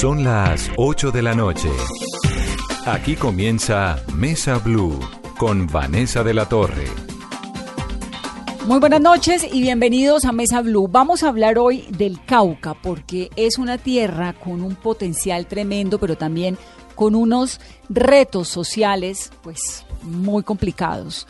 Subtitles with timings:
[0.00, 1.70] Son las 8 de la noche.
[2.84, 4.98] Aquí comienza Mesa Blue
[5.38, 6.86] con Vanessa de la Torre.
[8.66, 10.88] Muy buenas noches y bienvenidos a Mesa Blue.
[10.88, 16.16] Vamos a hablar hoy del Cauca porque es una tierra con un potencial tremendo, pero
[16.16, 16.58] también
[16.96, 21.28] con unos retos sociales pues muy complicados.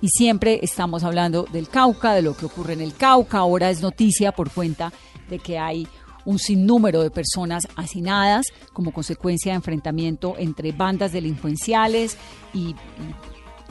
[0.00, 3.38] Y siempre estamos hablando del Cauca, de lo que ocurre en el Cauca.
[3.38, 4.90] Ahora es noticia por cuenta
[5.28, 5.86] de que hay
[6.26, 12.18] un sinnúmero de personas hacinadas como consecuencia de enfrentamiento entre bandas delincuenciales
[12.52, 12.74] y,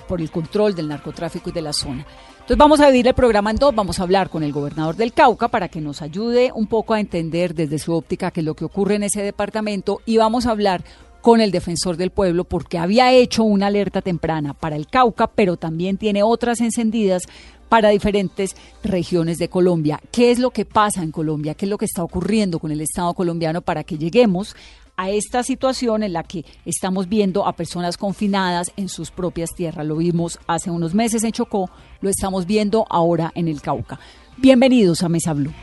[0.07, 2.05] por el control del narcotráfico y de la zona.
[2.33, 5.13] Entonces vamos a dividir el programa en dos, vamos a hablar con el gobernador del
[5.13, 8.55] Cauca para que nos ayude un poco a entender desde su óptica qué es lo
[8.55, 10.83] que ocurre en ese departamento y vamos a hablar
[11.25, 15.57] con el defensor del pueblo porque había hecho una alerta temprana para el Cauca, pero
[15.57, 17.23] también tiene otras encendidas
[17.69, 19.99] para diferentes regiones de Colombia.
[20.11, 21.53] ¿Qué es lo que pasa en Colombia?
[21.53, 24.55] ¿Qué es lo que está ocurriendo con el Estado colombiano para que lleguemos
[24.97, 29.85] a esta situación en la que estamos viendo a personas confinadas en sus propias tierras?
[29.85, 31.69] Lo vimos hace unos meses en Chocó,
[32.01, 33.99] lo estamos viendo ahora en el Cauca.
[34.37, 35.53] Bienvenidos a Mesa Blue.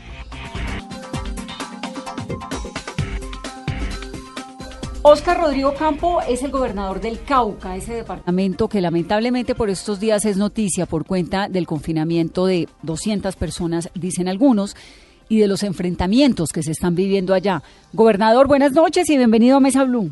[5.05, 10.23] Oscar Rodrigo Campo es el gobernador del Cauca, ese departamento que lamentablemente por estos días
[10.23, 14.77] es noticia por cuenta del confinamiento de 200 personas, dicen algunos,
[15.27, 17.63] y de los enfrentamientos que se están viviendo allá.
[17.91, 20.09] Gobernador, buenas noches y bienvenido a Mesa Blue.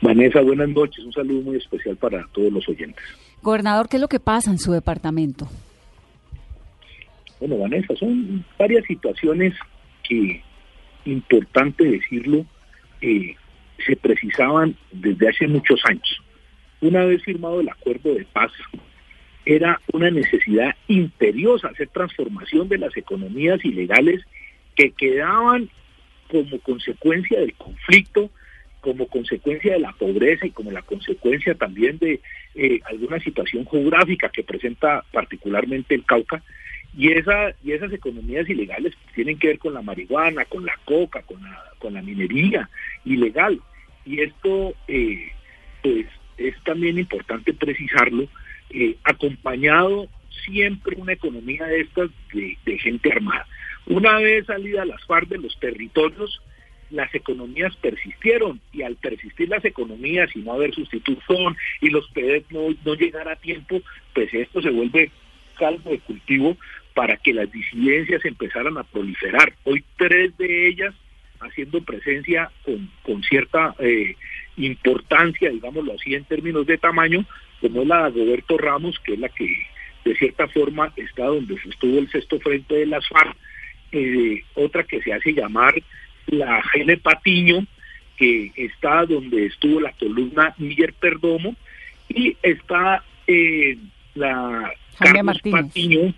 [0.00, 1.04] Vanessa, buenas noches.
[1.04, 3.04] Un saludo muy especial para todos los oyentes.
[3.42, 5.48] Gobernador, ¿qué es lo que pasa en su departamento?
[7.40, 9.54] Bueno, Vanessa, son varias situaciones
[10.08, 10.40] que,
[11.04, 12.46] importante decirlo,
[13.00, 13.34] eh,
[13.84, 16.22] se precisaban desde hace muchos años.
[16.80, 18.52] Una vez firmado el acuerdo de paz,
[19.44, 24.22] era una necesidad imperiosa hacer transformación de las economías ilegales
[24.76, 25.68] que quedaban
[26.28, 28.30] como consecuencia del conflicto,
[28.80, 32.20] como consecuencia de la pobreza y como la consecuencia también de
[32.54, 36.42] eh, alguna situación geográfica que presenta particularmente el Cauca.
[36.96, 41.22] Y, esa, y esas economías ilegales tienen que ver con la marihuana, con la coca,
[41.22, 42.68] con la, con la minería
[43.04, 43.60] ilegal.
[44.10, 45.30] Y esto eh,
[45.82, 46.06] pues
[46.36, 48.26] es también importante precisarlo,
[48.70, 50.08] eh, acompañado
[50.44, 53.46] siempre una economía de estas de, gente armada.
[53.86, 56.42] Una vez salida las FARC de los territorios,
[56.90, 62.50] las economías persistieron y al persistir las economías y no haber sustitución y los PEDES
[62.50, 63.80] no, no llegar a tiempo,
[64.12, 65.12] pues esto se vuelve
[65.56, 66.56] caldo de cultivo
[66.94, 69.52] para que las disidencias empezaran a proliferar.
[69.62, 70.94] Hoy tres de ellas
[71.40, 74.16] haciendo presencia con, con cierta eh,
[74.56, 77.24] importancia, digámoslo así, en términos de tamaño,
[77.60, 79.50] como es la de Roberto Ramos, que es la que
[80.04, 83.36] de cierta forma está donde estuvo el sexto frente de las FARC,
[83.92, 85.74] eh, otra que se hace llamar
[86.26, 87.66] la Gene Patiño,
[88.16, 91.56] que está donde estuvo la columna Miguel Perdomo,
[92.08, 93.78] y está eh,
[94.14, 96.14] la Carlos Patiño,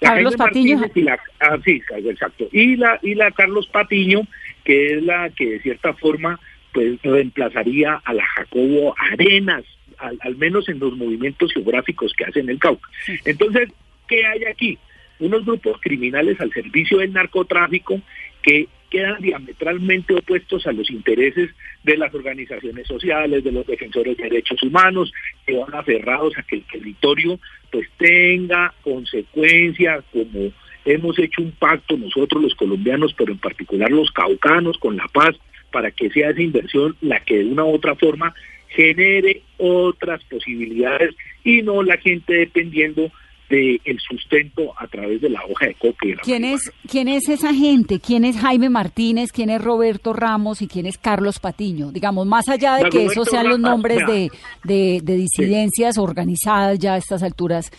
[0.00, 0.80] Carlos Patiño.
[0.94, 2.48] Y la, ah, sí, exacto.
[2.52, 4.22] Y la, y la Carlos Patiño,
[4.68, 6.38] que es la que de cierta forma
[6.74, 9.64] pues reemplazaría a la Jacobo Arenas,
[9.96, 12.86] al, menos en los movimientos geográficos que hacen el Cauca.
[13.24, 13.70] Entonces,
[14.06, 14.78] ¿qué hay aquí?
[15.20, 18.02] Unos grupos criminales al servicio del narcotráfico
[18.42, 21.48] que quedan diametralmente opuestos a los intereses
[21.82, 25.10] de las organizaciones sociales, de los defensores de derechos humanos,
[25.46, 27.40] que van aferrados a que el territorio
[27.72, 30.52] pues tenga consecuencias como
[30.94, 35.36] hemos hecho un pacto nosotros los colombianos, pero en particular los caucanos con la paz,
[35.70, 38.34] para que sea esa inversión la que de una u otra forma
[38.68, 43.10] genere otras posibilidades y no la gente dependiendo
[43.48, 46.06] del el sustento a través de la hoja de coca.
[46.22, 47.98] ¿Quién es, ¿Quién es esa gente?
[47.98, 49.32] ¿Quién es Jaime Martínez?
[49.32, 50.60] ¿Quién es Roberto Ramos?
[50.60, 51.90] ¿Y quién es Carlos Patiño?
[51.90, 54.30] Digamos, más allá de que esos sean los nombres de,
[54.64, 57.70] de, disidencias organizadas ya a estas alturas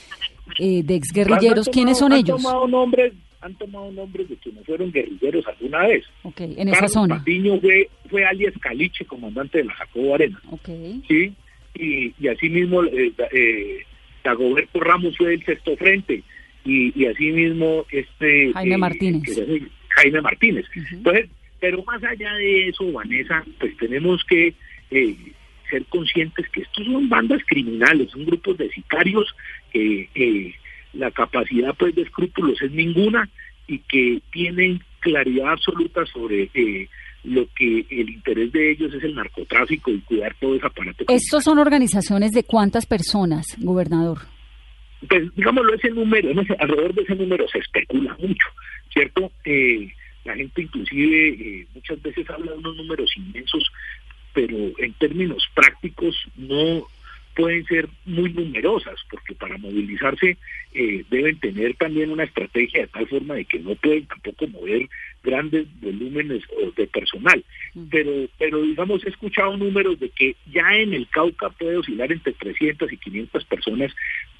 [0.57, 2.37] eh, de exguerrilleros, ¿quiénes son ellos?
[2.37, 6.05] Han tomado nombres, han tomado nombres de quienes fueron guerrilleros alguna vez.
[6.23, 7.17] Okay, en esa zona.
[7.19, 10.41] Patiño fue, fue alias Caliche, comandante de la Jacobo Arena.
[10.49, 11.01] Okay.
[11.07, 11.33] Sí,
[11.75, 12.83] y, y así mismo...
[12.83, 13.79] Eh, eh,
[14.21, 16.23] Dagoberto Ramos fue del sexto frente
[16.65, 19.23] y, y asimismo este Jaime eh, Martínez.
[19.95, 20.65] Jaime Martínez.
[20.91, 21.29] Entonces,
[21.59, 24.53] pero más allá de eso, Vanessa, pues tenemos que
[24.91, 25.15] eh,
[25.69, 29.33] ser conscientes que estos son bandas criminales, son grupos de sicarios
[29.71, 30.53] que eh,
[30.93, 33.29] la capacidad pues de escrúpulos es ninguna
[33.67, 36.49] y que tienen claridad absoluta sobre
[37.23, 41.05] lo que el interés de ellos es el narcotráfico y cuidar todo ese aparato.
[41.07, 44.19] ¿Estos son organizaciones de cuántas personas, gobernador?
[45.07, 46.29] Pues digámoslo, ese número,
[46.59, 48.47] alrededor de ese número se especula mucho,
[48.91, 49.31] ¿cierto?
[49.45, 49.91] Eh,
[50.25, 53.63] la gente inclusive eh, muchas veces habla de unos números inmensos,
[54.39, 56.87] pero en términos prácticos no
[57.35, 60.37] pueden ser muy numerosas, porque para movilizarse
[60.73, 64.87] eh, deben tener también una estrategia de tal forma de que no pueden tampoco mover
[65.23, 66.43] grandes volúmenes
[66.75, 67.43] de personal.
[67.89, 72.33] Pero, pero digamos, he escuchado números de que ya en el Cauca puede oscilar entre
[72.33, 73.91] 300 y 500 personas,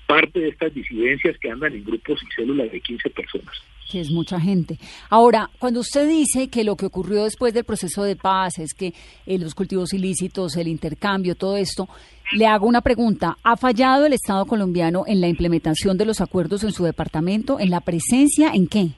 [0.08, 3.56] parte de estas disidencias que andan en grupos y células de 15 personas
[3.90, 4.78] que es mucha gente.
[5.10, 8.94] Ahora, cuando usted dice que lo que ocurrió después del proceso de paz es que
[9.26, 11.90] eh, los cultivos ilícitos, el intercambio, todo esto,
[12.32, 13.38] le hago una pregunta.
[13.44, 17.60] ¿Ha fallado el Estado colombiano en la implementación de los acuerdos en su departamento?
[17.60, 18.52] ¿En la presencia?
[18.54, 18.92] ¿En qué?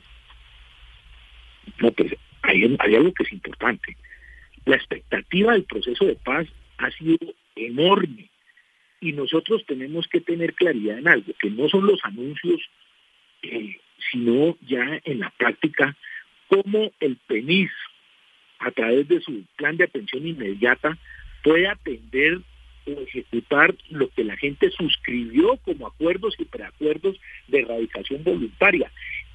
[1.80, 3.98] No, pues hay, hay algo que es importante.
[4.66, 6.48] La expectativa del proceso de paz
[6.78, 7.18] ha sido
[7.56, 8.30] enorme
[9.00, 12.62] y nosotros tenemos que tener claridad en algo, que no son los anuncios,
[13.42, 13.78] eh,
[14.12, 15.96] sino ya en la práctica,
[16.48, 17.72] cómo el PENIS,
[18.60, 20.98] a través de su plan de atención inmediata,
[21.44, 22.42] puede atender
[22.86, 28.92] ejecutar lo que la gente suscribió como acuerdos y preacuerdos de erradicación voluntaria.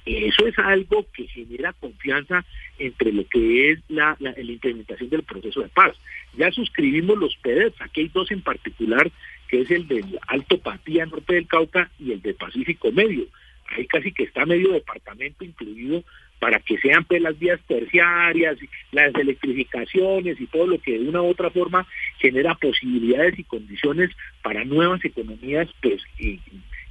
[0.07, 2.45] Eso es algo que genera confianza
[2.79, 5.97] entre lo que es la, la, implementación del proceso de paz.
[6.37, 9.11] Ya suscribimos los PEDES, aquí hay dos en particular,
[9.49, 13.25] que es el del Alto Patía, norte del Cauca, y el del Pacífico Medio.
[13.69, 16.05] Ahí casi que está medio departamento incluido
[16.39, 18.57] para que sean pues las vías terciarias,
[18.91, 21.85] las electrificaciones y todo lo que de una u otra forma
[22.19, 24.11] genera posibilidades y condiciones
[24.41, 26.01] para nuevas economías, pues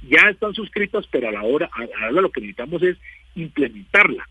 [0.01, 2.97] ya están suscritas, pero a la hora, ahora lo que necesitamos es
[3.35, 4.27] implementarla.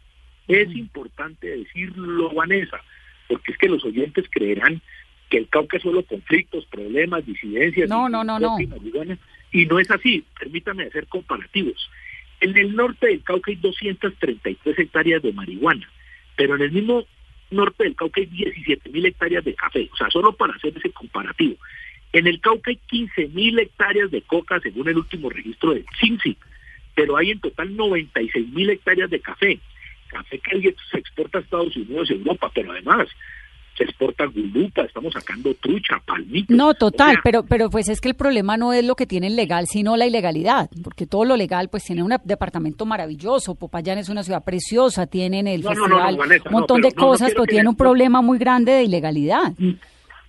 [0.49, 2.81] Es importante decirlo, Vanessa,
[3.29, 4.81] porque es que los oyentes creerán
[5.29, 7.89] que el Cauca es solo conflictos, problemas, disidencias.
[7.89, 8.57] No, no, no, no.
[9.53, 10.25] Y no es así.
[10.39, 11.91] Permítame hacer comparativos.
[12.41, 15.89] En el norte del Cauca hay 233 hectáreas de marihuana,
[16.37, 17.07] pero en el mismo
[17.51, 20.91] norte del Cauca hay 17 mil hectáreas de café, o sea, solo para hacer ese
[20.91, 21.57] comparativo.
[22.13, 26.37] En el Cauca hay 15 mil hectáreas de coca, según el último registro del CINCI,
[26.95, 29.59] pero hay en total 96 mil hectáreas de café.
[30.09, 33.09] Café que se exporta a Estados Unidos y Europa, pero además
[33.77, 36.55] se exporta gulupa, estamos sacando trucha, palmito.
[36.55, 39.67] No, total, pero pero pues es que el problema no es lo que tienen legal,
[39.67, 44.23] sino la ilegalidad, porque todo lo legal pues tiene un departamento maravilloso, Popayán es una
[44.23, 48.73] ciudad preciosa, tienen el festival, un montón de cosas, pero tiene un problema muy grande
[48.73, 49.53] de ilegalidad.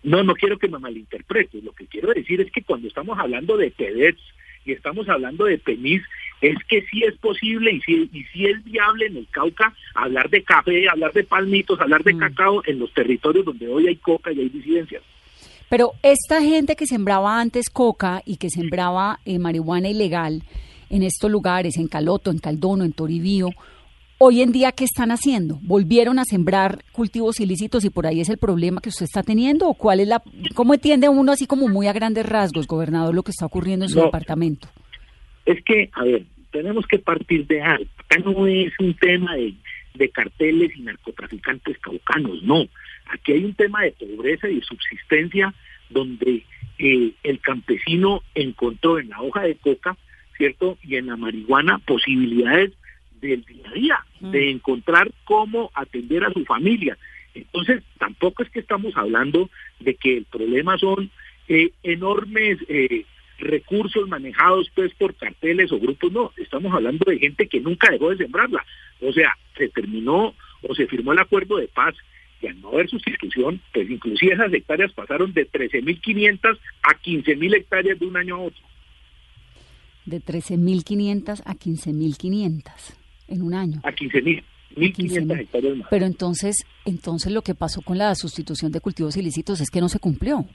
[0.03, 3.57] No, no quiero que me malinterprete, lo que quiero decir es que cuando estamos hablando
[3.57, 4.21] de PEDETS
[4.67, 6.03] y estamos hablando de PENIS,
[6.41, 10.29] es que sí es posible y sí, y sí es viable en el Cauca hablar
[10.29, 12.19] de café, hablar de palmitos, hablar de mm.
[12.19, 15.01] cacao en los territorios donde hoy hay coca y hay disidencias.
[15.69, 20.43] Pero esta gente que sembraba antes coca y que sembraba eh, marihuana ilegal
[20.89, 23.49] en estos lugares, en Caloto, en Caldono, en Toribío,
[24.19, 25.59] hoy en día, ¿qué están haciendo?
[25.63, 29.67] ¿Volvieron a sembrar cultivos ilícitos y por ahí es el problema que usted está teniendo?
[29.67, 30.21] ¿O cuál es la,
[30.55, 33.89] cómo entiende uno así como muy a grandes rasgos, gobernador, lo que está ocurriendo en
[33.89, 34.67] su departamento?
[35.45, 37.89] Es que, a ver, tenemos que partir de algo.
[37.97, 39.53] Acá no es un tema de,
[40.13, 42.67] carteles y narcotraficantes caucanos, no.
[43.07, 45.53] Aquí hay un tema de pobreza y de subsistencia
[45.89, 46.43] donde
[46.77, 49.97] eh, el campesino encontró en la hoja de coca,
[50.37, 50.77] ¿cierto?
[50.83, 52.73] Y en la marihuana posibilidades
[53.19, 54.31] del día a día, mm.
[54.31, 56.97] de encontrar cómo atender a su familia.
[57.33, 59.49] Entonces, tampoco es que estamos hablando
[59.79, 61.11] de que el problema son
[61.47, 63.05] eh, enormes eh,
[63.39, 68.09] recursos manejados pues por carteles o grupos, no, estamos hablando de gente que nunca dejó
[68.09, 68.65] de sembrarla.
[69.01, 71.95] O sea, se terminó o se firmó el acuerdo de paz
[72.41, 77.99] y al no haber sustitución, pues inclusive esas hectáreas pasaron de 13.500 a 15.000 hectáreas
[77.99, 78.61] de un año a otro.
[80.05, 82.96] De 13.500 a 15.500
[83.27, 83.79] en un año.
[83.83, 84.43] A 15.000.
[84.75, 85.87] 1.500 hectáreas más.
[85.89, 89.89] Pero entonces, entonces lo que pasó con la sustitución de cultivos ilícitos es que no
[89.89, 90.45] se cumplió.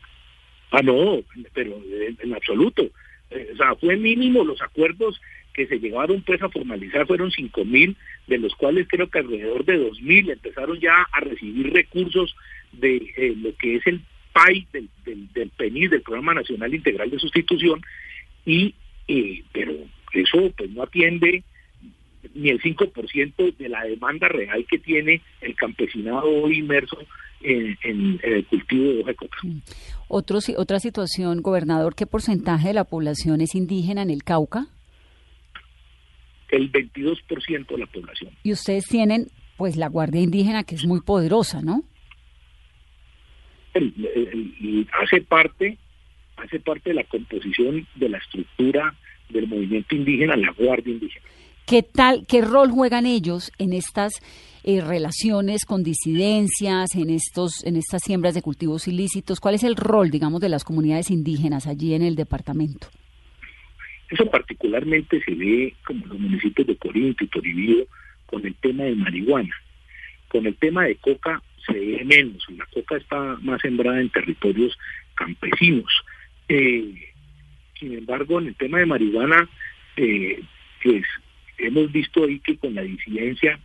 [0.71, 1.21] Ah, no,
[1.52, 1.81] pero
[2.23, 2.83] en, absoluto.
[3.31, 5.21] Eh, o sea, fue mínimo los acuerdos
[5.52, 9.64] que se llevaron pues a formalizar fueron cinco mil, de los cuales creo que alrededor
[9.64, 12.35] de dos mil empezaron ya a recibir recursos
[12.73, 14.00] de eh, lo que es el
[14.33, 17.83] PAI del, del, del, PENIS, del Programa Nacional Integral de Sustitución,
[18.47, 18.75] y
[19.09, 19.73] eh, pero
[20.14, 21.45] eso pues no atiende
[22.35, 26.99] ni el 5% de la demanda real que tiene el campesinado hoy inmerso
[27.43, 27.76] en,
[28.23, 29.38] el cultivo de hoja de coca.
[29.43, 29.61] Mm.
[30.09, 34.67] otra situación, gobernador, ¿qué porcentaje de la población es indígena en el Cauca?
[36.49, 38.31] El 22% de la población.
[38.43, 41.83] Y ustedes tienen, pues, la Guardia Indígena, que es muy poderosa, ¿no?
[45.02, 45.79] hace parte
[46.37, 48.95] hace parte de la composición de la estructura
[49.31, 51.25] del movimiento indígena, la Guardia Indígena.
[51.66, 54.12] ¿Qué tal, qué rol juegan ellos en estas
[54.64, 59.40] eh, relaciones con disidencias, en estos, en estas siembras de cultivos ilícitos?
[59.40, 62.88] ¿Cuál es el rol, digamos, de las comunidades indígenas allí en el departamento?
[64.11, 67.87] Eso particularmente se ve como los municipios de Corinto y Toribío
[68.26, 69.54] con el tema de marihuana.
[70.28, 74.76] Con el tema de coca se ve menos, la coca está más sembrada en territorios
[75.14, 75.90] campesinos.
[76.49, 76.92] Eh,
[77.78, 79.49] sin embargo, en el tema de marihuana,
[79.97, 80.42] eh,
[80.83, 81.04] pues
[81.66, 83.59] hemos visto ahí que con la disidencia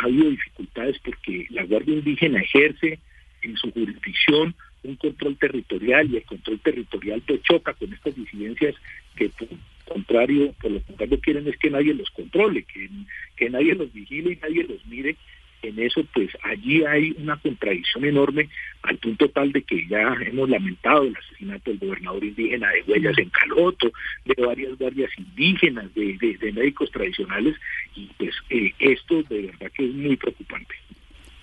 [0.00, 2.98] ha habido dificultades porque la Guardia Indígena ejerce
[3.42, 4.54] en su jurisdicción
[4.84, 8.74] un control territorial y el control territorial pues choca con estas disidencias
[9.16, 9.48] que por
[9.84, 12.88] contrario, por lo contrario quieren es que nadie los controle, que,
[13.36, 15.16] que nadie los vigile y nadie los mire
[15.62, 18.48] en eso pues allí hay una contradicción enorme
[18.82, 23.18] al punto tal de que ya hemos lamentado el asesinato del gobernador indígena de Huellas
[23.18, 23.92] en Caloto,
[24.24, 27.56] de varias guardias indígenas, de, médicos tradicionales
[27.96, 30.74] y pues eh, esto de verdad que es muy preocupante.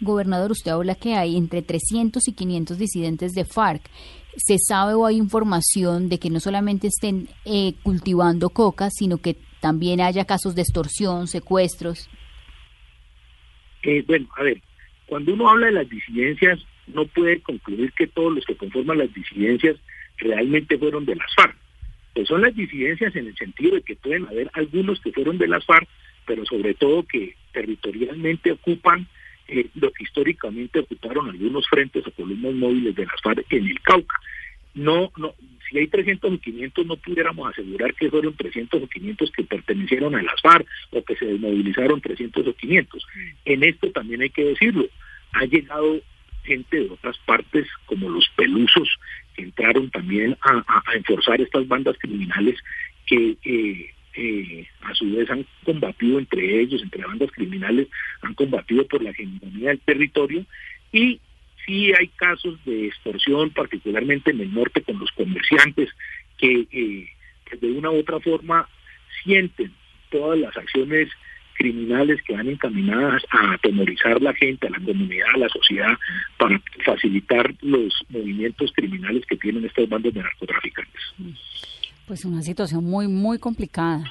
[0.01, 3.81] Gobernador, usted habla que hay entre 300 y 500 disidentes de FARC.
[4.37, 9.35] ¿Se sabe o hay información de que no solamente estén eh, cultivando coca, sino que
[9.59, 12.09] también haya casos de extorsión, secuestros?
[13.83, 14.61] Eh, bueno, a ver,
[15.05, 19.13] cuando uno habla de las disidencias, no puede concluir que todos los que conforman las
[19.13, 19.77] disidencias
[20.17, 21.55] realmente fueron de las FARC.
[22.13, 25.47] Pues son las disidencias en el sentido de que pueden haber algunos que fueron de
[25.47, 25.87] las FARC,
[26.25, 29.07] pero sobre todo que territorialmente ocupan
[29.47, 33.79] eh, lo que históricamente ocuparon algunos frentes o columnas móviles de las FARC en el
[33.81, 34.15] Cauca.
[34.75, 35.33] No, no,
[35.69, 40.15] si hay 300 o 500 no pudiéramos asegurar que fueron 300 o 500 que pertenecieron
[40.15, 43.07] a las FARC o que se desmovilizaron 300 o 500.
[43.45, 44.87] En esto también hay que decirlo,
[45.33, 46.01] ha llegado
[46.43, 48.89] gente de otras partes como los pelusos
[49.35, 50.63] que entraron también a,
[50.95, 52.57] enforzar estas bandas criminales
[53.05, 57.87] que eh, eh, a su vez han combatido entre ellos, entre bandas criminales,
[58.21, 60.45] han combatido por la hegemonía del territorio
[60.91, 61.19] y
[61.65, 65.89] sí hay casos de extorsión, particularmente en el norte con los comerciantes,
[66.37, 67.09] que, eh,
[67.59, 68.67] de una u otra forma
[69.23, 69.71] sienten
[70.09, 71.09] todas las acciones
[71.59, 75.91] criminales que van encaminadas a atemorizar la gente, a la comunidad, a la sociedad,
[76.37, 81.01] para facilitar los movimientos criminales que tienen estas bandas de narcotraficantes.
[82.07, 84.05] Pues una situación muy, muy complicada,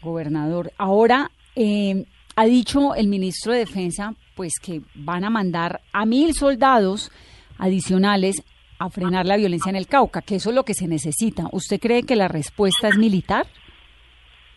[0.00, 0.70] gobernador.
[0.78, 2.04] Ahora, eh,
[2.36, 7.12] ha dicho el ministro de Defensa pues que van a mandar a mil soldados
[7.58, 8.42] adicionales
[8.78, 11.44] a frenar la violencia en el Cauca, que eso es lo que se necesita.
[11.52, 13.46] ¿Usted cree que la respuesta es militar?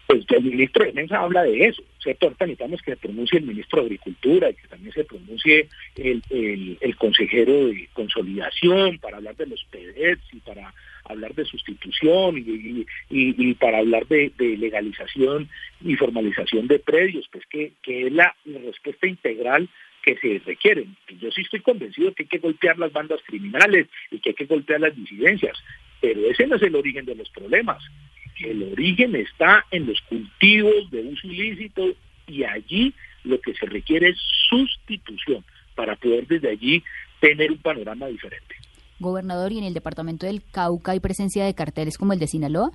[0.07, 1.83] Pues el ministro de Defensa habla de eso.
[2.01, 2.27] ¿cierto?
[2.27, 6.77] Ahorita necesitamos que se pronuncie el ministro de Agricultura y que también se pronuncie el,
[6.79, 10.73] el, consejero de consolidación para hablar de los PEDETs y para
[11.05, 15.49] hablar de sustitución y, para hablar de, legalización
[15.83, 19.69] y formalización de predios, pues que, que es la, respuesta integral
[20.01, 20.85] que se requiere.
[21.19, 24.45] Yo sí estoy convencido que hay que golpear las bandas criminales y que hay que
[24.45, 25.57] golpear las disidencias,
[26.01, 27.81] pero ese no es el origen de los problemas.
[28.39, 31.95] El origen está en los cultivos de uso ilícito
[32.27, 32.93] y allí
[33.23, 34.17] lo que se requiere es
[34.49, 35.43] sustitución
[35.75, 36.83] para poder desde allí
[37.19, 38.55] tener un panorama diferente.
[39.03, 42.71] Gobernador, ¿y en el departamento del Cauca hay presencia de carteles como el de Sinaloa?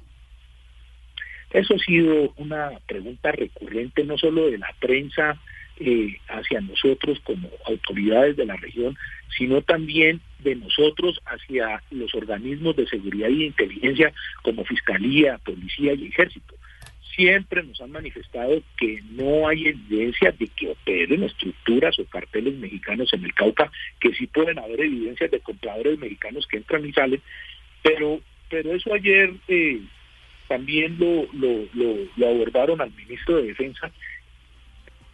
[1.51, 5.41] Eso ha sido una pregunta recurrente no solo de la prensa
[5.81, 8.97] eh, hacia nosotros como autoridades de la región,
[9.37, 16.09] sino también de nosotros hacia los organismos de seguridad y inteligencia como Fiscalía, Policía y
[16.09, 16.55] Ejército.
[17.19, 23.13] Siempre nos han manifestado que no hay evidencia de que operen estructuras o carteles mexicanos
[23.13, 27.21] en el Cauca, que sí pueden haber evidencias de compradores mexicanos que entran y salen,
[27.83, 29.81] pero, pero eso ayer eh,
[30.47, 31.67] también lo, lo,
[32.15, 33.91] lo abordaron al ministro de Defensa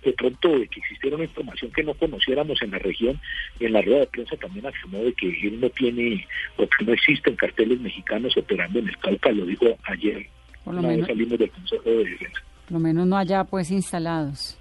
[0.04, 3.18] de pronto de que existiera una información que no conociéramos en la región
[3.58, 6.26] y en la rueda de prensa también afirmó de que él no tiene
[6.58, 10.26] o que no existen carteles mexicanos operando en el Cauca, lo dijo ayer,
[10.64, 12.40] por lo menos, salimos del Consejo de Defensa.
[12.64, 14.59] Por lo menos no haya pues instalados.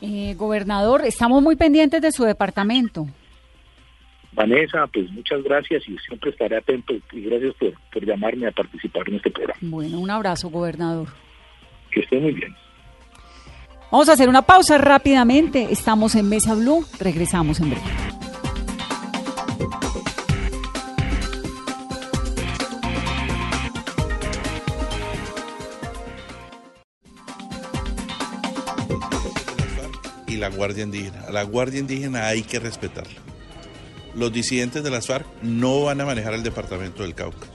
[0.00, 3.06] Eh, gobernador, estamos muy pendientes de su departamento.
[4.32, 9.08] Vanessa, pues muchas gracias y siempre estaré atento y gracias por, por llamarme a participar
[9.08, 9.58] en este programa.
[9.60, 11.08] Bueno, un abrazo, gobernador.
[11.90, 12.54] Que esté muy bien.
[13.90, 15.66] Vamos a hacer una pausa rápidamente.
[15.70, 16.84] Estamos en Mesa Blue.
[17.00, 17.82] Regresamos en breve.
[30.40, 31.22] La Guardia Indígena.
[31.28, 33.20] A la Guardia Indígena hay que respetarla.
[34.14, 37.46] Los disidentes de las FARC no van a manejar el departamento del Cauca.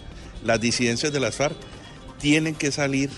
[0.43, 1.55] Las disidencias de las FARC
[2.19, 3.09] tienen que salir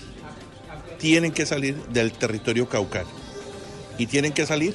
[0.98, 3.08] tienen que salir del territorio caucano.
[3.98, 4.74] Y tienen que salir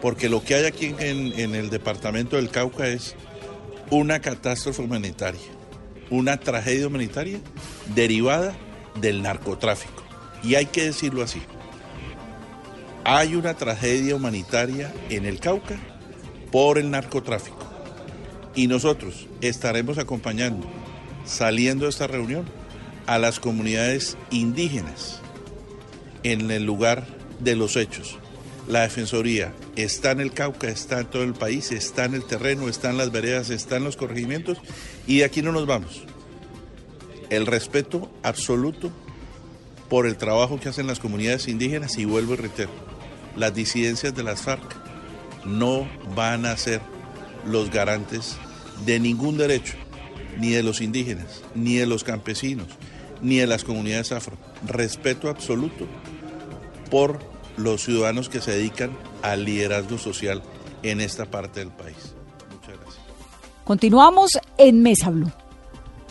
[0.00, 3.14] porque lo que hay aquí en, en el departamento del Cauca es
[3.90, 5.40] una catástrofe humanitaria,
[6.10, 7.40] una tragedia humanitaria
[7.94, 8.56] derivada
[9.00, 10.02] del narcotráfico.
[10.42, 11.42] Y hay que decirlo así.
[13.10, 15.78] Hay una tragedia humanitaria en el Cauca
[16.52, 17.66] por el narcotráfico.
[18.54, 20.66] Y nosotros estaremos acompañando,
[21.24, 22.44] saliendo de esta reunión,
[23.06, 25.20] a las comunidades indígenas
[26.22, 27.06] en el lugar
[27.40, 28.18] de los hechos.
[28.68, 32.68] La Defensoría está en el Cauca, está en todo el país, está en el terreno,
[32.68, 34.58] está en las veredas, está en los corregimientos
[35.06, 36.02] y de aquí no nos vamos.
[37.30, 38.92] El respeto absoluto
[39.88, 42.87] por el trabajo que hacen las comunidades indígenas y vuelvo y reitero,
[43.36, 44.76] las disidencias de las FARC
[45.44, 46.80] no van a ser
[47.46, 48.36] los garantes
[48.84, 49.74] de ningún derecho,
[50.38, 52.68] ni de los indígenas, ni de los campesinos,
[53.22, 54.36] ni de las comunidades afro.
[54.66, 55.86] Respeto absoluto
[56.90, 57.18] por
[57.56, 60.42] los ciudadanos que se dedican al liderazgo social
[60.82, 62.14] en esta parte del país.
[62.52, 63.04] Muchas gracias.
[63.64, 65.32] Continuamos en Mesa Blue.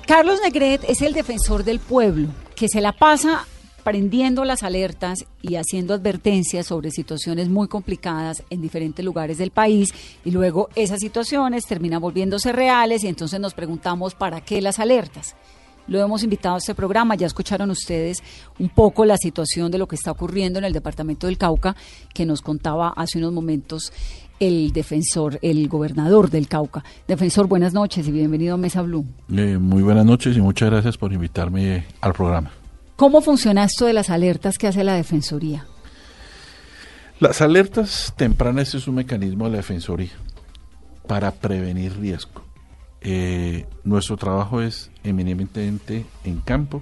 [0.05, 3.45] Carlos Negret es el defensor del pueblo, que se la pasa
[3.87, 9.93] prendiendo las alertas y haciendo advertencias sobre situaciones muy complicadas en diferentes lugares del país
[10.25, 15.37] y luego esas situaciones terminan volviéndose reales y entonces nos preguntamos para qué las alertas.
[15.87, 18.21] Lo hemos invitado a este programa, ya escucharon ustedes
[18.59, 21.73] un poco la situación de lo que está ocurriendo en el departamento del Cauca,
[22.13, 23.93] que nos contaba hace unos momentos
[24.41, 26.83] el defensor, el gobernador del Cauca.
[27.07, 29.05] Defensor, buenas noches y bienvenido a Mesa Blue.
[29.33, 32.51] Eh, muy buenas noches y muchas gracias por invitarme al programa.
[32.97, 35.67] ¿Cómo funciona esto de las alertas que hace la Defensoría?
[37.19, 40.13] Las alertas tempranas es un mecanismo de la Defensoría
[41.05, 42.41] para prevenir riesgo.
[43.01, 46.81] Eh, nuestro trabajo es eminentemente en campo.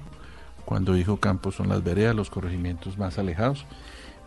[0.63, 3.65] Cuando dijo campo son las veredas, los corregimientos más alejados,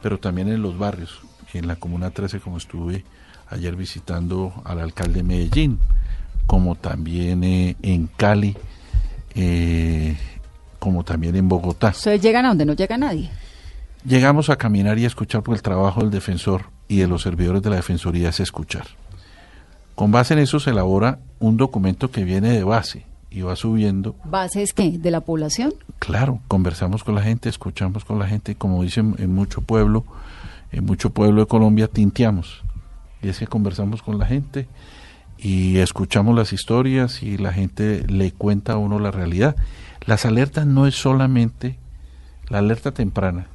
[0.03, 1.23] pero también en los barrios.
[1.55, 3.07] En la Comuna 13, como estuve
[3.49, 5.79] ayer visitando al alcalde de Medellín,
[6.47, 8.55] como también eh, en Cali,
[9.35, 10.19] eh,
[10.79, 11.89] como también en Bogotá.
[11.89, 13.31] ¿Ustedes llegan a donde no llega nadie?
[14.05, 17.63] Llegamos a caminar y a escuchar porque el trabajo del defensor y de los servidores
[17.63, 18.87] de la Defensoría es escuchar.
[19.95, 24.15] Con base en eso se elabora un documento que viene de base y va subiendo.
[24.25, 24.97] ¿Base es qué?
[24.99, 25.75] ¿De la población?
[25.99, 30.05] Claro, conversamos con la gente, escuchamos con la gente, como dicen en mucho pueblo,
[30.73, 32.63] en mucho pueblo de Colombia, tinteamos.
[33.23, 34.69] Y es que conversamos con la gente
[35.37, 39.57] y escuchamos las historias y la gente le cuenta a uno la realidad.
[40.09, 41.77] Las alertas no es solamente
[42.49, 43.49] la alerta temprana,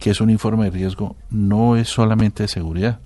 [0.00, 2.98] que es un informe de riesgo, no es solamente de seguridad.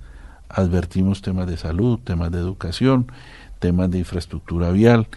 [0.49, 3.13] Advertimos temas de salud, temas de educación,
[3.59, 5.09] temas de infraestructura vial.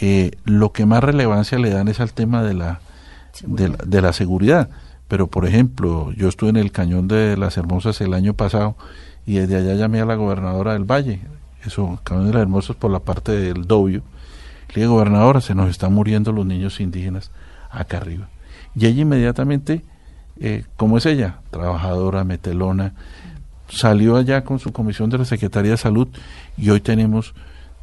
[0.00, 2.80] Eh, lo que más relevancia le dan es al tema de la,
[3.44, 4.70] de la, seguridad.
[5.08, 8.76] Pero, por ejemplo, yo estuve en el Cañón de las Hermosas el año pasado
[9.26, 11.20] y desde allá llamé a la gobernadora del Valle,
[11.66, 14.02] eso, Cañón de las Hermosas por la parte del Dobio,
[14.74, 17.30] le dije, gobernadora, se nos están muriendo los niños indígenas
[17.70, 18.28] acá arriba.
[18.74, 19.82] Y ella inmediatamente,
[20.40, 21.40] eh, ¿cómo es ella?
[21.50, 22.94] Trabajadora, metelona,
[23.68, 26.08] salió allá con su comisión de la Secretaría de Salud
[26.56, 27.34] y hoy tenemos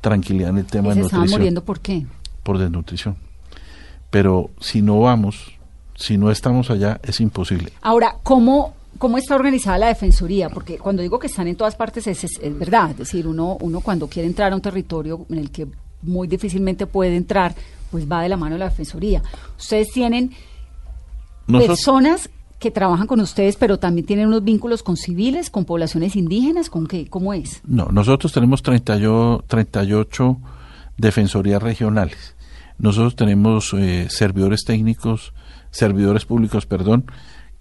[0.01, 1.23] tranquilidad en el tema ¿Y de se nutrición.
[1.25, 2.05] estaban muriendo por qué?
[2.43, 3.17] Por desnutrición.
[4.09, 5.53] Pero si no vamos,
[5.95, 7.71] si no estamos allá, es imposible.
[7.81, 10.49] Ahora, ¿cómo, cómo está organizada la defensoría?
[10.49, 12.91] Porque cuando digo que están en todas partes es, es, es verdad.
[12.91, 15.67] Es decir, uno, uno cuando quiere entrar a un territorio en el que
[16.01, 17.55] muy difícilmente puede entrar,
[17.91, 19.21] pues va de la mano de la Defensoría.
[19.57, 20.31] Ustedes tienen
[21.47, 26.15] Nosotros- personas que trabajan con ustedes, pero también tienen unos vínculos con civiles, con poblaciones
[26.15, 27.07] indígenas, ¿con qué?
[27.07, 27.61] ¿Cómo es?
[27.65, 30.37] No, nosotros tenemos 38, 38
[30.97, 32.35] defensorías regionales.
[32.77, 35.33] Nosotros tenemos eh, servidores técnicos,
[35.71, 37.05] servidores públicos, perdón,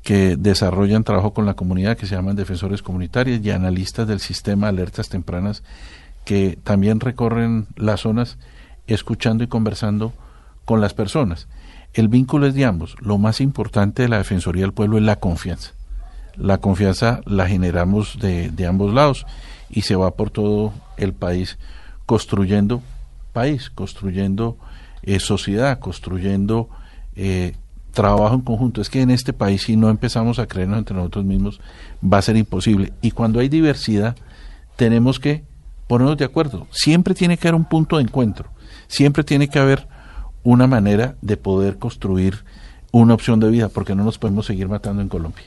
[0.03, 4.67] que desarrollan trabajo con la comunidad, que se llaman defensores comunitarios y analistas del sistema
[4.67, 5.63] de alertas tempranas,
[6.29, 8.37] que también recorren las zonas
[8.87, 10.13] escuchando y conversando
[10.67, 11.49] con las personas.
[11.95, 12.97] El vínculo es de ambos.
[13.01, 15.73] Lo más importante de la Defensoría del Pueblo es la confianza.
[16.37, 19.25] La confianza la generamos de, de ambos lados
[19.71, 21.57] y se va por todo el país
[22.05, 22.83] construyendo
[23.33, 24.59] país, construyendo
[25.05, 26.69] eh, sociedad, construyendo
[27.17, 27.55] eh,
[27.95, 28.83] trabajo en conjunto.
[28.83, 31.59] Es que en este país si no empezamos a creernos entre nosotros mismos
[32.05, 32.93] va a ser imposible.
[33.01, 34.15] Y cuando hay diversidad
[34.77, 35.48] tenemos que
[35.89, 36.69] ponernos de acuerdo.
[36.71, 38.51] Siempre tiene que haber un punto de encuentro.
[38.87, 39.89] Siempre tiene que haber
[40.45, 42.45] una manera de poder construir
[42.93, 45.45] una opción de vida, porque no nos podemos seguir matando en Colombia.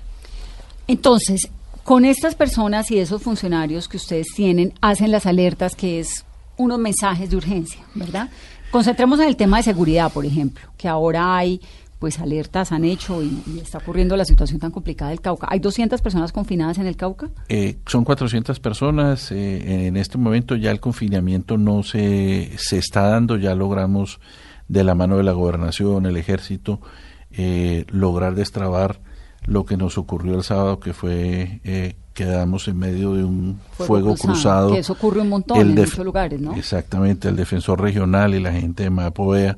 [0.87, 1.49] Entonces,
[1.83, 6.25] con estas personas y esos funcionarios que ustedes tienen, hacen las alertas, que es
[6.57, 8.29] unos mensajes de urgencia, ¿verdad?
[8.71, 11.61] Concentremos en el tema de seguridad, por ejemplo, que ahora hay
[12.01, 15.45] pues alertas han hecho y, está ocurriendo la situación tan complicada del Cauca.
[15.51, 17.29] ¿Hay 200 personas confinadas en el Cauca?
[17.47, 19.31] Eh, son 400 personas.
[19.31, 24.19] Eh, en este momento ya el confinamiento no se, se está dando, ya logramos
[24.67, 26.81] de la mano de la gobernación, el ejército,
[27.29, 28.99] eh, lograr destrabar
[29.45, 34.15] lo que nos ocurrió el sábado, que fue eh, quedamos en medio de un fuego,
[34.15, 36.55] cruzado, Que eso ocurre un montón en muchos lugares, ¿no?
[36.55, 39.55] Exactamente, el defensor regional y la gente de Mapoea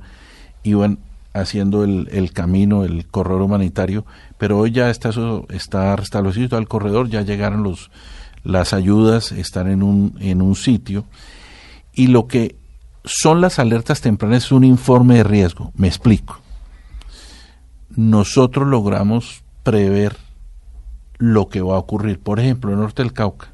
[0.64, 1.00] iban
[1.34, 4.06] haciendo el, el, camino, el corredor humanitario,
[4.38, 7.90] pero hoy ya está eso, está restablecido el corredor, ya llegaron los
[8.44, 11.06] las ayudas, están en un, en un sitio,
[11.94, 12.58] y lo que
[13.06, 16.40] son las alertas tempranas es un informe de riesgo, me explico.
[17.90, 20.18] Nosotros logramos prever
[21.18, 22.20] lo que va a ocurrir.
[22.20, 23.54] Por ejemplo, en Norte del Cauca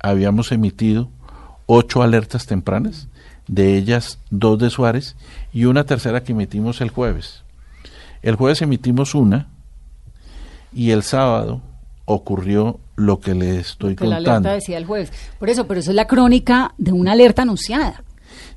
[0.00, 1.10] habíamos emitido
[1.66, 3.08] ocho alertas tempranas,
[3.48, 5.16] de ellas dos de Suárez
[5.52, 7.42] y una tercera que emitimos el jueves.
[8.22, 9.48] El jueves emitimos una
[10.72, 11.62] y el sábado
[12.04, 14.20] ocurrió lo que le estoy contando.
[14.20, 15.12] La alerta decía el jueves.
[15.38, 18.02] Por eso, pero eso es la crónica de una alerta anunciada.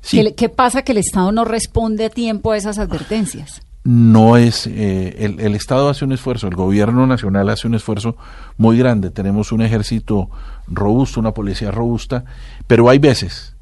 [0.08, 3.62] ¿Qué, ¿Qué, pasa que el Estado no responde a tiempo a esas advertencias?
[3.84, 8.16] No es, eh, el, el, Estado hace un esfuerzo, el gobierno nacional hace un esfuerzo
[8.56, 9.10] muy grande.
[9.10, 10.30] Tenemos un ejército
[10.66, 12.24] robusto, una policía robusta,
[12.66, 13.54] pero hay veces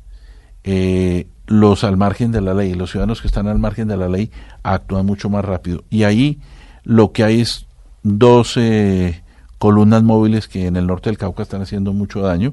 [0.71, 4.07] eh, los al margen de la ley, los ciudadanos que están al margen de la
[4.07, 4.31] ley
[4.63, 5.83] actúan mucho más rápido.
[5.89, 6.41] Y ahí
[6.85, 7.65] lo que hay es
[8.03, 9.23] dos eh,
[9.57, 12.53] columnas móviles que en el norte del Cauca están haciendo mucho daño,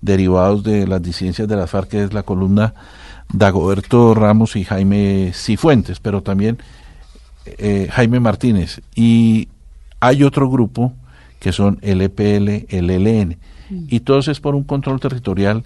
[0.00, 2.74] derivados de las disidencias de las FARC, que es la columna
[3.32, 6.58] Dagoberto Ramos y Jaime Cifuentes, pero también
[7.46, 8.80] eh, Jaime Martínez.
[8.96, 9.50] Y
[10.00, 10.94] hay otro grupo
[11.38, 13.38] que son el EPL, el ELN,
[13.70, 13.84] mm.
[13.88, 15.62] y todo es por un control territorial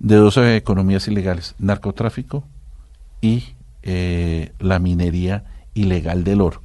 [0.00, 2.44] de dos economías ilegales, narcotráfico
[3.20, 3.44] y
[3.82, 6.62] eh, la minería ilegal del oro.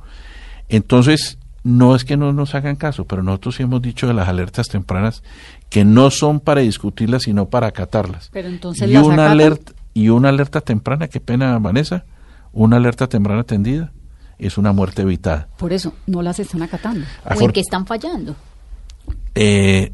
[0.68, 4.28] Entonces, no es que no nos hagan caso, pero nosotros sí hemos dicho de las
[4.28, 5.24] alertas tempranas
[5.70, 8.30] que no son para discutirlas, sino para acatarlas.
[8.32, 12.06] Pero entonces y una alerta y una alerta temprana, qué pena Vanessa,
[12.54, 13.92] una alerta temprana atendida
[14.38, 15.48] es una muerte evitada.
[15.58, 17.06] Por eso no las están acatando.
[17.24, 18.36] ¿O en qué están fallando?
[19.34, 19.92] Eh,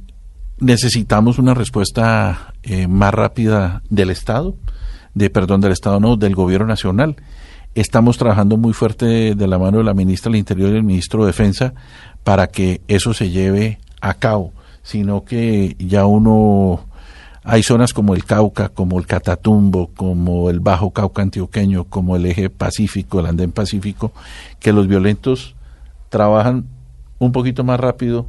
[0.62, 4.56] necesitamos una respuesta eh, más rápida del Estado,
[5.14, 7.18] de perdón, del Estado no, del Gobierno Nacional.
[7.74, 11.22] Estamos trabajando muy fuerte de la mano de la ministra del Interior y del ministro
[11.22, 11.74] de Defensa
[12.24, 16.86] para que eso se lleve a cabo, sino que ya uno
[17.44, 22.28] hay zonas como el Cauca, como el Catatumbo, como el Bajo Cauca antioqueño, como el
[22.28, 24.12] eje Pacífico, el Andén Pacífico,
[24.60, 25.56] que los violentos
[26.10, 26.66] trabajan
[27.18, 28.28] un poquito más rápido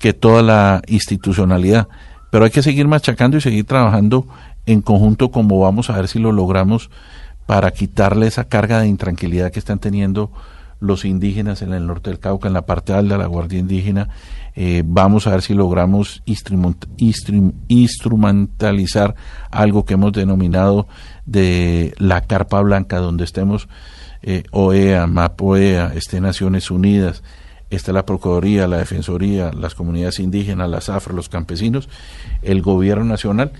[0.00, 1.86] que toda la institucionalidad.
[2.30, 4.26] Pero hay que seguir machacando y seguir trabajando
[4.66, 6.90] en conjunto como vamos a ver si lo logramos
[7.46, 10.32] para quitarle esa carga de intranquilidad que están teniendo
[10.80, 14.08] los indígenas en el norte del Cauca, en la parte alta de la Guardia Indígena.
[14.56, 16.22] Eh, vamos a ver si logramos
[17.68, 19.14] instrumentalizar
[19.50, 20.88] algo que hemos denominado
[21.26, 23.68] de la carpa blanca, donde estemos
[24.22, 27.22] eh, OEA, MAPOEA, este Naciones Unidas,
[27.76, 31.88] está la Procuraduría, la Defensoría, las comunidades indígenas, las AFRA, los campesinos,
[32.42, 33.52] el gobierno nacional,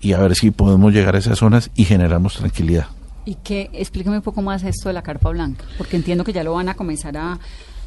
[0.00, 2.86] y a ver si podemos llegar a esas zonas y generamos tranquilidad.
[3.24, 6.44] Y que, explíqueme un poco más esto de la carpa blanca, porque entiendo que ya
[6.44, 7.38] lo van a comenzar a,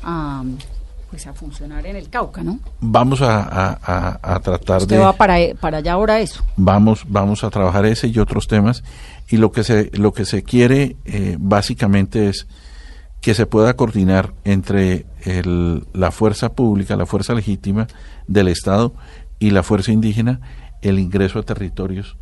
[0.04, 0.44] a
[1.10, 2.60] pues a funcionar en el Cauca, ¿no?
[2.82, 5.02] Vamos a, a, a tratar ¿Usted de...
[5.02, 6.44] va para, para allá ahora eso?
[6.56, 8.84] Vamos, vamos a trabajar ese y otros temas,
[9.30, 12.48] y lo que se, lo que se quiere eh, básicamente es
[13.22, 17.88] que se pueda coordinar entre el, la fuerza pública, la fuerza legítima
[18.28, 18.94] del Estado
[19.40, 20.40] y la fuerza indígena
[20.82, 22.16] el ingreso a territorios.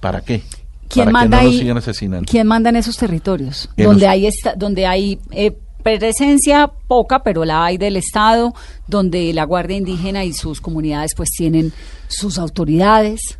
[0.00, 0.42] ¿Para qué?
[0.88, 1.58] ¿Quién Para manda que no ahí?
[1.58, 2.30] sigan asesinando.
[2.30, 3.68] ¿Quién manda en esos territorios?
[3.76, 8.52] En donde los- hay esta, donde hay eh, presencia poca, pero la hay del Estado,
[8.86, 11.72] donde la Guardia Indígena y sus comunidades pues tienen
[12.08, 13.38] sus autoridades,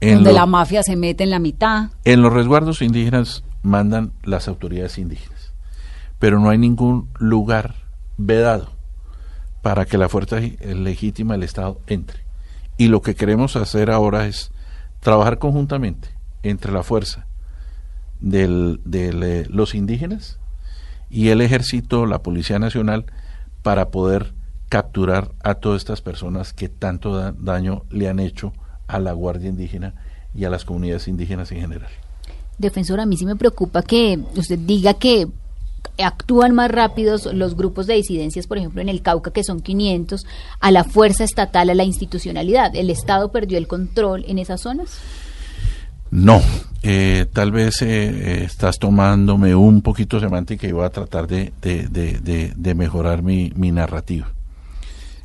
[0.00, 1.88] donde lo- la mafia se mete en la mitad.
[2.04, 5.35] En los resguardos indígenas mandan las autoridades indígenas,
[6.18, 7.74] pero no hay ningún lugar
[8.16, 8.70] vedado
[9.62, 12.20] para que la fuerza legítima del Estado entre.
[12.78, 14.50] Y lo que queremos hacer ahora es
[15.00, 16.08] trabajar conjuntamente
[16.42, 17.26] entre la fuerza
[18.20, 20.38] del- de le- los indígenas
[21.10, 23.06] y el ejército, la Policía Nacional,
[23.62, 24.34] para poder
[24.68, 28.52] capturar a todas estas personas que tanto da- daño le han hecho
[28.88, 29.94] a la Guardia Indígena
[30.34, 31.90] y a las comunidades indígenas en general.
[32.58, 35.28] Defensor, a mí sí me preocupa que usted diga que
[35.98, 40.26] actúan más rápidos los grupos de disidencias, por ejemplo, en el Cauca, que son 500,
[40.60, 42.74] a la fuerza estatal, a la institucionalidad.
[42.74, 44.98] ¿El Estado perdió el control en esas zonas?
[46.10, 46.40] No,
[46.82, 51.88] eh, tal vez eh, estás tomándome un poquito semántica y voy a tratar de, de,
[51.88, 54.32] de, de mejorar mi, mi narrativa.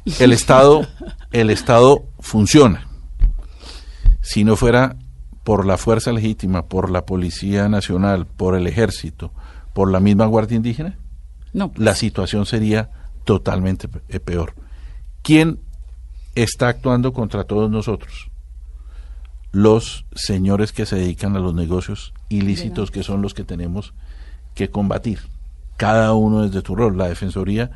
[0.19, 0.87] El Estado,
[1.31, 2.87] el Estado funciona.
[4.21, 4.95] Si no fuera
[5.43, 9.31] por la fuerza legítima, por la Policía Nacional, por el Ejército,
[9.73, 10.97] por la misma Guardia Indígena,
[11.53, 11.71] No.
[11.75, 12.89] la situación sería
[13.23, 14.53] totalmente eh, peor.
[15.21, 15.59] ¿Quién
[16.35, 18.29] está actuando contra todos nosotros?
[19.51, 23.93] Los señores que se dedican a los negocios ilícitos, que son los que tenemos
[24.55, 25.19] que combatir.
[25.77, 26.97] Cada uno desde tu rol.
[26.97, 27.71] La Defensoría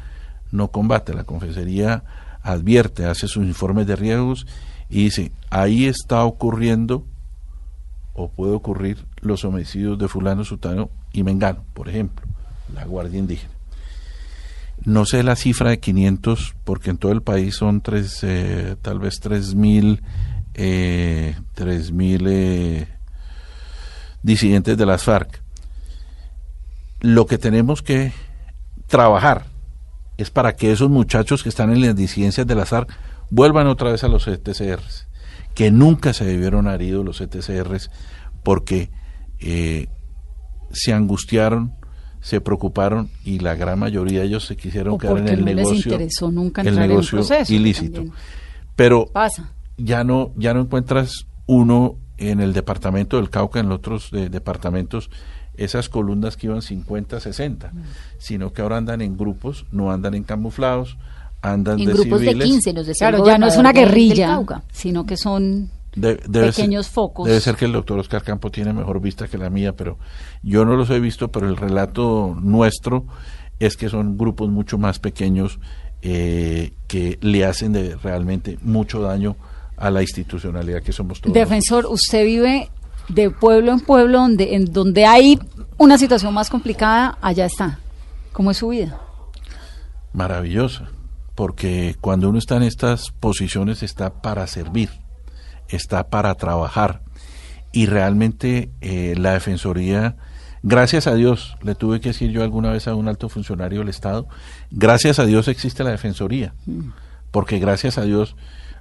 [0.51, 2.03] no combate, la Confesería
[2.41, 4.45] advierte, hace sus informes de riesgos
[4.89, 7.03] y dice, ahí está ocurriendo
[8.13, 12.25] o puede ocurrir los homicidios de fulano, sutano y mengano, por ejemplo,
[12.73, 13.53] la Guardia Indígena.
[14.83, 18.99] No sé la cifra de 500, porque en todo el país son tres, eh, tal
[18.99, 20.01] vez 3.000
[20.53, 22.87] eh, 3.000 eh,
[24.23, 25.41] disidentes de las FARC.
[27.01, 28.13] Lo que tenemos que
[28.87, 29.45] trabajar
[30.17, 32.89] es para que esos muchachos que están en las disidencias de las FARC
[33.29, 35.07] vuelvan otra vez a los ETCRs,
[35.53, 37.89] que nunca se debieron haber ido los ETCRs
[38.43, 38.89] porque
[39.45, 39.87] eh,
[40.71, 41.73] se angustiaron,
[42.19, 45.45] se preocuparon y la gran mayoría de ellos se quisieron O quedar en el no
[45.45, 47.93] les negocio, interesó nunca el entrar en negocio proceso, ilícito.
[47.95, 48.13] también
[48.75, 49.51] Pero Pasa.
[49.77, 54.29] ya no ya no encuentras uno en el departamento del Cauca, en los otros eh,
[54.29, 55.09] departamentos,
[55.55, 57.81] esas columnas que iban 50, 60, Mm.
[58.17, 60.97] sino que ahora andan en grupos, no andan en camuflados,
[61.41, 62.47] andan En de grupos de civiles.
[62.47, 64.63] 15, nos decía Claro, ya no es una de- guerrilla, Cauca.
[64.71, 67.27] sino que son De- debe pequeños ser, focos.
[67.27, 69.97] Debe ser que el doctor Oscar Campo tiene mejor vista que la mía, pero
[70.43, 73.05] yo no los he visto, pero el relato nuestro
[73.59, 75.59] es que son grupos mucho más pequeños
[76.01, 79.37] eh, que le hacen de, realmente mucho daño
[79.77, 81.33] a la institucionalidad que somos todos.
[81.33, 82.69] Defensor, usted vive
[83.09, 85.39] de pueblo en pueblo donde en donde hay
[85.77, 87.79] una situación más complicada, allá está.
[88.33, 88.99] ¿Cómo es su vida?
[90.13, 90.87] maravillosa,
[91.35, 94.89] porque cuando uno está en estas posiciones está para servir,
[95.69, 97.01] está para trabajar.
[97.71, 100.15] Y realmente eh, la Defensoría,
[100.63, 103.89] gracias a Dios, le tuve que decir yo alguna vez a un alto funcionario del
[103.89, 104.27] Estado,
[104.71, 106.53] gracias a Dios existe la Defensoría,
[107.31, 108.35] porque gracias a Dios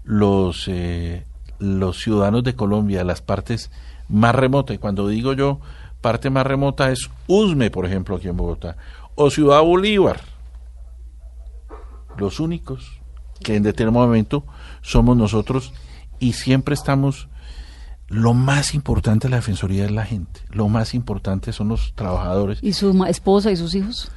[0.04, 1.24] los, eh,
[1.58, 3.70] los ciudadanos de Colombia, las partes
[4.08, 5.60] más remotas, y cuando digo yo
[6.00, 8.76] parte más remota es Usme, por ejemplo, aquí en Bogotá,
[9.14, 10.20] o Ciudad Bolívar,
[12.18, 13.00] los únicos
[13.42, 14.44] que en determinado momento
[14.82, 15.72] somos nosotros
[16.18, 17.28] y siempre estamos
[18.08, 22.58] lo más importante de la defensoría es la gente lo más importante son los trabajadores
[22.62, 24.10] ¿Y su esposa y sus hijos?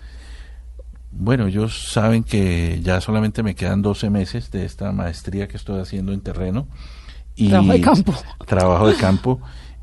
[1.11, 5.79] bueno ellos saben que ya solamente me quedan 12 meses de esta maestría que estoy
[5.79, 6.67] haciendo en terreno
[7.35, 8.13] y Trabajo de campo.
[8.45, 9.39] trabajo de campo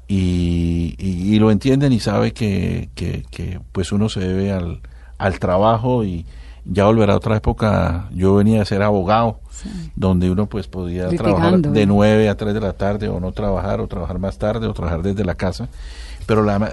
[0.06, 4.80] y, y- y lo entienden y sabe que, que- que, pues uno se debe al,
[5.18, 6.26] al trabajo y
[6.64, 9.40] ya volverá a otra época yo venía a ser abogado
[9.96, 11.86] donde uno pues podía trabajar de ¿eh?
[11.86, 15.02] 9 a 3 de la tarde o no trabajar o trabajar más tarde o trabajar
[15.02, 15.68] desde la casa.
[16.26, 16.72] Pero la,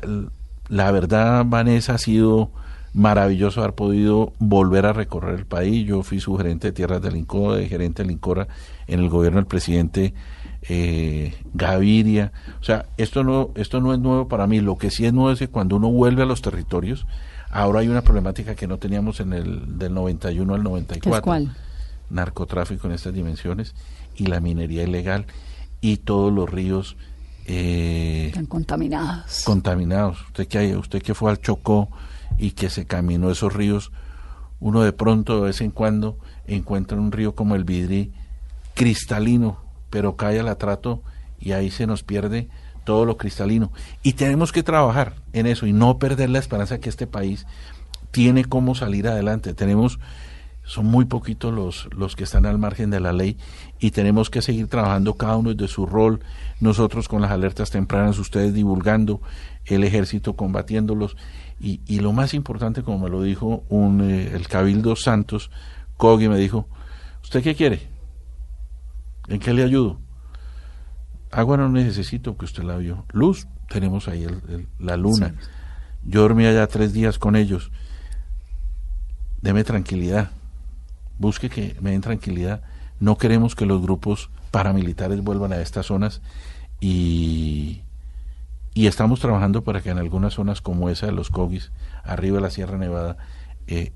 [0.70, 2.52] la verdad Vanessa ha sido
[2.94, 5.86] maravilloso haber podido volver a recorrer el país.
[5.86, 8.48] Yo fui su gerente de tierras del Incora de gerente del Incora
[8.88, 10.14] en el gobierno del presidente
[10.64, 12.32] eh, Gaviria.
[12.60, 14.60] O sea esto no esto no es nuevo para mí.
[14.60, 17.06] Lo que sí es nuevo es que cuando uno vuelve a los territorios
[17.52, 21.56] ahora hay una problemática que no teníamos en el del 91 al 94 cuál?
[22.10, 23.74] narcotráfico en estas dimensiones
[24.16, 25.26] y la minería ilegal
[25.82, 26.96] y todos los ríos
[27.48, 29.44] eh, Están contaminados.
[29.44, 30.22] contaminados.
[30.28, 31.90] Usted que, usted que fue al Chocó
[32.38, 33.92] y que se caminó esos ríos,
[34.60, 38.12] uno de pronto de vez en cuando encuentra un río como el Vidrí
[38.76, 39.58] cristalino,
[39.90, 41.02] pero cae al atrato
[41.40, 42.50] y ahí se nos pierde
[42.84, 43.72] todo lo cristalino.
[44.04, 47.46] Y tenemos que trabajar en eso y no perder la esperanza que este país
[48.12, 49.54] tiene cómo salir adelante.
[49.54, 50.00] Tenemos
[50.64, 53.38] son muy poquitos los, los que están al margen de la ley
[53.80, 56.22] y tenemos que seguir trabajando cada uno desde su rol,
[56.60, 59.22] nosotros con las alertas tempranas, ustedes divulgando,
[59.66, 61.18] el ejército combatiéndolos
[61.60, 65.52] y, y lo más importante, como me lo dijo un, eh, el Cabildo Santos,
[65.98, 66.68] Cogui me dijo,
[67.22, 67.82] ¿usted qué quiere?
[69.28, 70.00] ¿En qué le ayudo?
[71.32, 73.06] Agua no necesito, que usted la vio.
[73.14, 75.34] Luz, tenemos ahí el- el- la luna.
[76.04, 77.72] Yo dormí allá tres días con ellos.
[79.42, 80.32] Deme tranquilidad
[81.18, 82.64] busque que me den tranquilidad.
[83.00, 86.20] No queremos que los grupos paramilitares vuelvan a estas zonas
[86.80, 87.84] y,
[88.74, 91.72] y estamos trabajando para que en algunas zonas como esa de los Cogis,
[92.04, 93.18] arriba de la Sierra Nevada,
[93.68, 93.94] eh,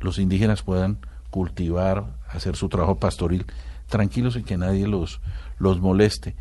[0.00, 0.98] los indígenas puedan
[1.30, 3.44] cultivar, hacer su trabajo pastoril
[3.86, 5.20] tranquilos y que nadie los,
[5.58, 6.34] los moleste.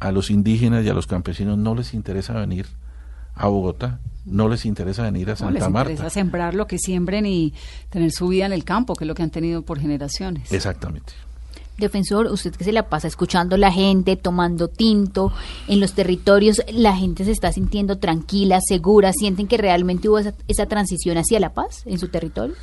[0.00, 2.66] A los indígenas y a los campesinos no les interesa venir
[3.34, 5.92] a Bogotá, no les interesa venir a Santa no les Marta.
[5.92, 7.54] interesa sembrar lo que siembren y
[7.90, 10.50] tener su vida en el campo, que es lo que han tenido por generaciones.
[10.52, 11.12] Exactamente.
[11.78, 15.32] Defensor, usted que se la pasa escuchando la gente, tomando tinto
[15.66, 20.34] en los territorios, la gente se está sintiendo tranquila, segura, sienten que realmente hubo esa,
[20.46, 22.54] esa transición hacia la paz en su territorio.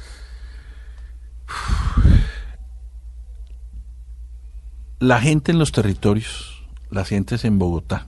[4.99, 6.56] La gente en los territorios,
[6.89, 8.07] las gentes en Bogotá,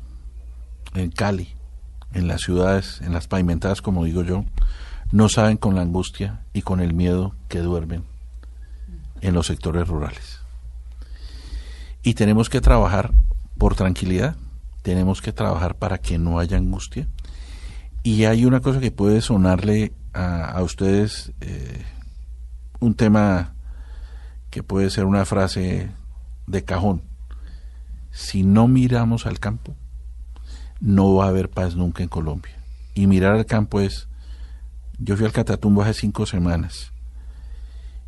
[0.93, 1.49] en Cali,
[2.13, 4.45] en las ciudades, en las pavimentadas, como digo yo,
[5.11, 8.03] no saben con la angustia y con el miedo que duermen
[9.21, 10.39] en los sectores rurales.
[12.03, 13.11] Y tenemos que trabajar
[13.57, 14.35] por tranquilidad,
[14.81, 17.07] tenemos que trabajar para que no haya angustia.
[18.03, 21.83] Y hay una cosa que puede sonarle a, a ustedes, eh,
[22.79, 23.53] un tema
[24.49, 25.91] que puede ser una frase
[26.47, 27.03] de cajón.
[28.11, 29.75] Si no miramos al campo,
[30.79, 32.55] no va a haber paz nunca en Colombia.
[32.93, 34.07] Y mirar al campo es,
[34.97, 36.91] yo fui al Catatumbo hace cinco semanas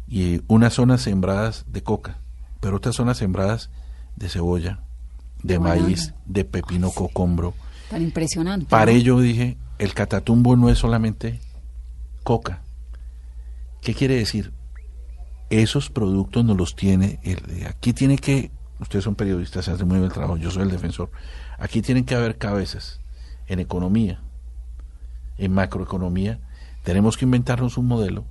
[0.08, 2.18] y unas zonas sembradas de coca,
[2.60, 3.70] pero otras zonas sembradas
[4.16, 4.80] de cebolla,
[5.44, 7.54] de maíz, de pepino cocombro.
[7.90, 8.66] Tan impresionante.
[8.68, 8.98] Para ¿no?
[8.98, 11.40] ello dije, el Catatumbo no es solamente
[12.24, 12.62] coca.
[13.82, 14.52] ¿Qué quiere decir?
[15.50, 19.96] Esos productos no los tiene, el- aquí tiene que, ustedes son periodistas, se hace muy
[19.98, 21.10] bien el trabajo, yo soy el defensor,
[21.58, 23.00] aquí tienen que haber cabezas
[23.48, 24.20] en economía,
[25.38, 26.40] en macroeconomía,
[26.84, 28.26] tenemos que inventarnos un modelo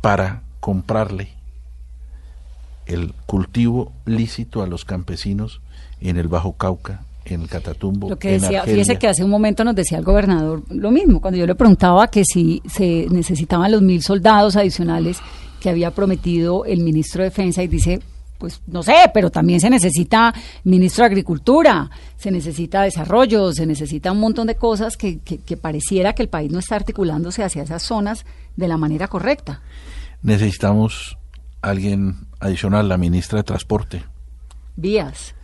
[0.00, 1.30] para comprarle
[2.86, 5.60] el cultivo lícito a los campesinos
[6.00, 8.84] en el Bajo Cauca, en el Catatumbo, Lo que en decía, Argelia.
[8.84, 12.08] fíjese que hace un momento nos decía el gobernador lo mismo, cuando yo le preguntaba
[12.08, 15.18] que si se necesitaban los mil soldados adicionales
[15.60, 18.00] que había prometido el ministro de Defensa y dice,
[18.38, 20.32] pues no sé, pero también se necesita
[20.64, 25.56] ministro de Agricultura, se necesita desarrollo, se necesita un montón de cosas que, que, que
[25.56, 28.24] pareciera que el país no está articulándose hacia esas zonas
[28.56, 29.60] de la manera correcta.
[30.22, 31.18] Necesitamos
[31.60, 34.04] alguien adicional, la ministra de Transporte,
[34.76, 35.34] Vías.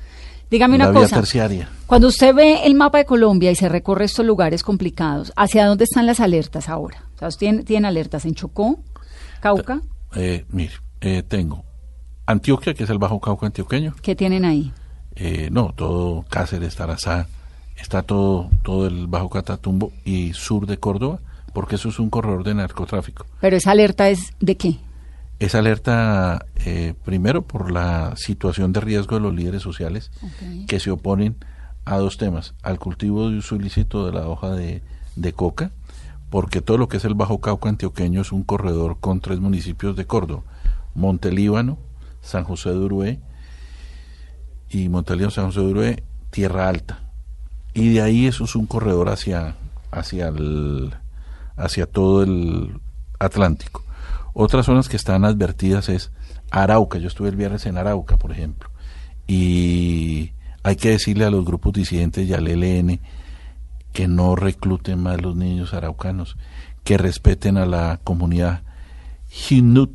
[0.49, 1.17] Dígame una la vía cosa.
[1.17, 1.69] terciaria.
[1.87, 5.83] Cuando usted ve el mapa de Colombia y se recorre estos lugares complicados, ¿hacia dónde
[5.85, 7.03] están las alertas ahora?
[7.17, 8.79] O sea, ¿usted tiene, tiene alertas en Chocó,
[9.41, 9.81] Cauca?
[10.15, 11.65] Eh, mire, eh, tengo
[12.27, 13.95] Antioquia, que es el Bajo Cauca antioqueño.
[14.03, 14.73] ¿Qué tienen ahí?
[15.17, 17.29] Eh, no, todo Cáceres, Tarazá,
[17.77, 21.21] está todo, todo el Bajo Catatumbo y sur de Córdoba,
[21.53, 23.27] porque eso es un corredor de narcotráfico.
[23.41, 24.79] Pero esa alerta es de qué?
[25.39, 30.11] Es alerta eh, primero por la situación de riesgo de los líderes sociales
[30.67, 31.37] que se oponen
[31.85, 34.83] a dos temas, al cultivo de uso ilícito de la hoja de,
[35.17, 35.73] de coca,
[36.31, 39.97] porque todo lo que es el Bajo Cauca antioqueño es un corredor con tres municipios
[39.97, 40.43] de Córdoba,
[40.95, 41.79] Montelíbano,
[42.25, 43.21] San José de Urué
[44.71, 47.01] y Montelíbano, San José de Urué, Tierra Alta.
[47.75, 49.57] Y de ahí eso es un corredor hacia,
[49.91, 50.95] hacia, el,
[51.57, 52.81] hacia todo el
[53.19, 53.85] Atlántico.
[54.33, 56.11] Otras zonas que están advertidas es
[56.51, 56.99] Arauca.
[56.99, 58.71] Yo estuve el viernes en Arauca, por ejemplo.
[59.27, 60.33] Y
[60.63, 63.01] hay que decirle a los grupos disidentes y al ELN
[63.93, 66.37] que no recluten más los niños araucanos,
[66.83, 68.63] que respeten a la comunidad
[69.49, 69.89] Hindu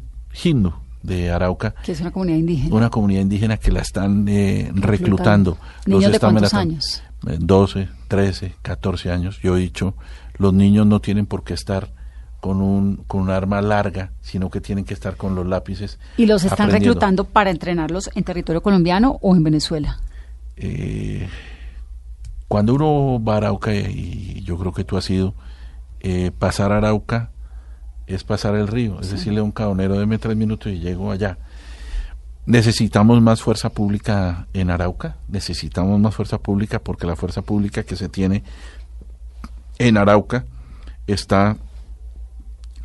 [1.03, 2.75] de Arauca, Que es una comunidad indígena.
[2.75, 5.57] una comunidad indígena que la están eh, reclutando.
[5.85, 7.03] ¿Niños de están cuántos años?
[7.27, 9.39] Eh, 12, 13, 14 años.
[9.41, 9.95] Yo he dicho,
[10.37, 11.89] los niños no tienen por qué estar
[12.39, 15.99] con un, con un arma larga, sino que tienen que estar con los lápices.
[16.17, 19.99] ¿Y los están reclutando para entrenarlos en territorio colombiano o en Venezuela?
[20.55, 21.27] Eh,
[22.47, 25.33] cuando uno va a Arauca, y yo creo que tú has ido,
[25.99, 27.31] eh, pasar Arauca
[28.09, 31.37] es pasar el río, es decirle a un cabonero, deme tres minutos y llego allá.
[32.45, 37.95] Necesitamos más fuerza pública en Arauca, necesitamos más fuerza pública porque la fuerza pública que
[37.95, 38.43] se tiene
[39.77, 40.45] en Arauca
[41.05, 41.57] está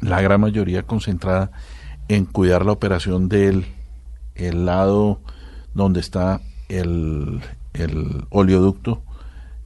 [0.01, 1.51] la gran mayoría concentrada
[2.09, 3.67] en cuidar la operación del
[4.35, 5.21] el lado
[5.73, 7.41] donde está el,
[7.73, 9.03] el oleoducto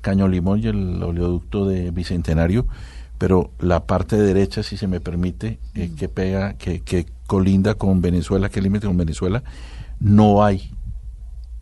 [0.01, 2.67] Caño Limón y el oleoducto de Bicentenario,
[3.19, 8.01] pero la parte derecha, si se me permite, eh, que pega, que, que colinda con
[8.01, 9.43] Venezuela, que límite con Venezuela,
[10.01, 10.71] no hay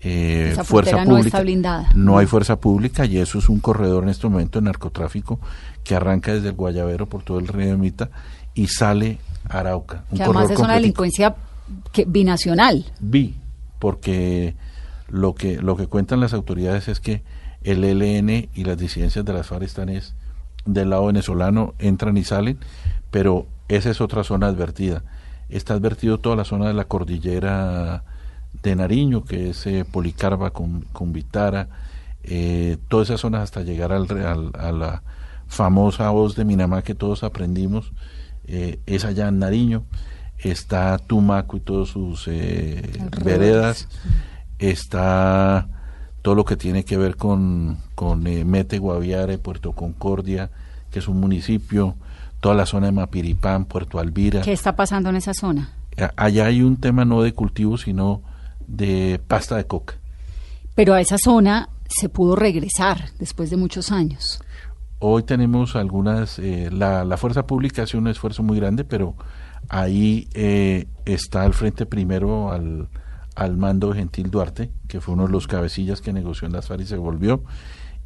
[0.00, 1.28] eh, Esa fuerza frontera no pública.
[1.28, 1.88] está blindada.
[1.94, 5.40] No hay fuerza pública y eso es un corredor en este momento de narcotráfico
[5.82, 8.10] que arranca desde el Guayabero por todo el río de Mita
[8.54, 9.18] y sale
[9.48, 10.04] a Arauca.
[10.10, 11.34] Un Que además es una delincuencia
[11.92, 12.84] que, binacional.
[13.00, 13.34] Vi,
[13.78, 14.54] porque
[15.08, 17.22] lo que, lo que cuentan las autoridades es que
[17.62, 20.14] el ELN y las disidencias de las FARC están es
[20.66, 22.58] del lado venezolano, entran y salen,
[23.10, 25.02] pero esa es otra zona advertida.
[25.48, 28.04] Está advertido toda la zona de la cordillera
[28.62, 29.84] de Nariño, que es eh,
[30.92, 31.68] con Vitara,
[32.28, 35.02] eh, todas esas zonas hasta llegar al, al, a la
[35.46, 37.92] famosa voz de Minamá que todos aprendimos,
[38.46, 39.84] eh, es allá en Nariño,
[40.38, 42.82] está Tumaco y todos sus eh,
[43.24, 43.88] veredas,
[44.58, 45.68] está
[46.26, 50.50] todo lo que tiene que ver con, con eh, Mete Guaviare, Puerto Concordia,
[50.90, 51.94] que es un municipio,
[52.40, 54.40] toda la zona de Mapiripán, Puerto Alvira.
[54.40, 55.70] ¿Qué está pasando en esa zona?
[56.16, 58.22] Allá hay un tema no de cultivo, sino
[58.66, 59.94] de pasta de coca.
[60.74, 64.42] Pero a esa zona se pudo regresar después de muchos años.
[64.98, 69.14] Hoy tenemos algunas, eh, la, la, fuerza pública hace un esfuerzo muy grande, pero
[69.68, 72.88] ahí eh, está al frente primero al,
[73.36, 76.80] al mando Gentil Duarte, que fue uno de los cabecillas que negoció en las FARC
[76.80, 77.44] y se volvió,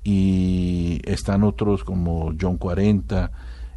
[0.02, 3.30] y están otros como John 40,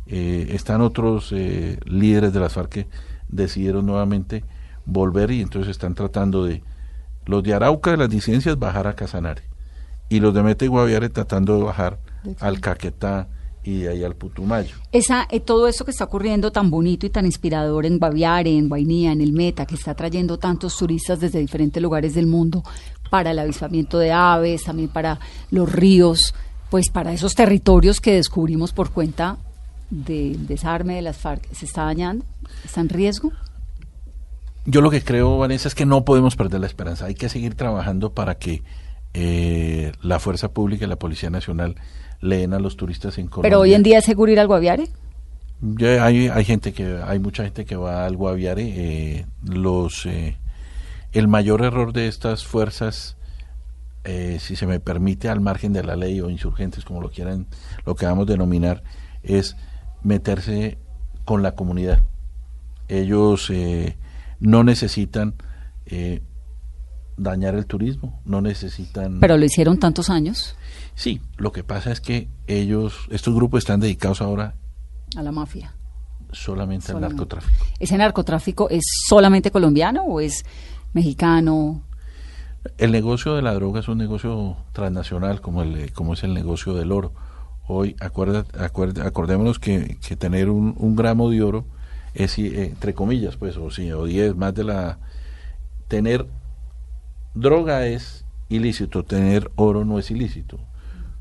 [0.08, 2.88] eh, están otros eh, líderes de las FARC que
[3.30, 4.44] decidieron nuevamente
[4.86, 6.64] volver y entonces están tratando de,
[7.26, 9.44] los de Arauca de las disidencias bajar a Casanare,
[10.10, 12.00] y los de Mete Guaviare tratando de bajar
[12.40, 13.28] al Caquetá
[13.64, 14.76] y de ahí al Putumayo.
[14.92, 18.68] Esa, eh, todo eso que está ocurriendo tan bonito y tan inspirador en Guaviare, en
[18.68, 22.64] Guainía, en el Meta, que está trayendo tantos turistas desde diferentes lugares del mundo
[23.10, 25.20] para el avistamiento de aves, también para
[25.52, 26.34] los ríos,
[26.70, 29.38] pues para esos territorios que descubrimos por cuenta
[29.90, 32.26] del desarme de las FARC, ¿se está dañando?
[32.66, 33.32] ¿Está en riesgo?
[34.66, 37.06] Yo lo que creo, Vanessa, es que no podemos perder la esperanza.
[37.06, 38.64] Hay que seguir trabajando para que
[39.14, 41.76] eh, la Fuerza Pública y la Policía Nacional
[42.24, 43.50] leen a los turistas en Colombia.
[43.50, 44.88] Pero hoy en día es seguro ir al Guaviare.
[45.62, 48.64] Ya hay, hay gente que hay mucha gente que va al Guaviare.
[48.64, 50.38] Eh, los eh,
[51.14, 53.16] el mayor error de estas fuerzas,
[54.04, 57.46] eh, si se me permite, al margen de la ley o insurgentes como lo quieran,
[57.86, 58.84] lo que vamos a denominar,
[59.22, 59.56] es
[60.02, 60.80] meterse
[61.24, 62.04] con la comunidad.
[62.88, 63.96] Ellos eh,
[64.40, 65.36] no necesitan
[65.86, 66.22] eh,
[67.18, 69.20] dañar el turismo, no necesitan.
[69.20, 70.56] Pero lo hicieron tantos años.
[70.96, 74.56] Sí, lo que pasa es que ellos, estos grupos están dedicados ahora
[75.16, 75.74] a la mafia.
[76.32, 77.14] Solamente, solamente.
[77.14, 77.66] al narcotráfico.
[77.80, 80.44] ¿Ese narcotráfico es solamente colombiano o es
[80.94, 81.84] mexicano?
[82.78, 86.74] El negocio de la droga es un negocio transnacional como, el, como es el negocio
[86.74, 87.14] del oro.
[87.68, 91.66] Hoy, acuerda, acuerda, acordémonos que, que tener un, un, gramo de oro
[92.14, 94.98] es, eh, entre comillas, pues, o, sí, o 10 más de la...
[95.88, 96.26] Tener
[97.34, 100.60] droga es ilícito, tener oro no es ilícito.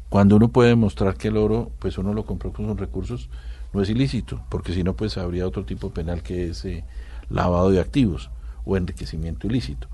[0.08, 3.30] Cuando uno puede demostrar que el oro, pues uno lo compró con sus recursos,
[3.72, 6.84] no es ilícito, porque si no, pues habría otro tipo penal que es eh,
[7.30, 8.30] lavado de activos
[8.64, 9.88] o enriquecimiento ilícito.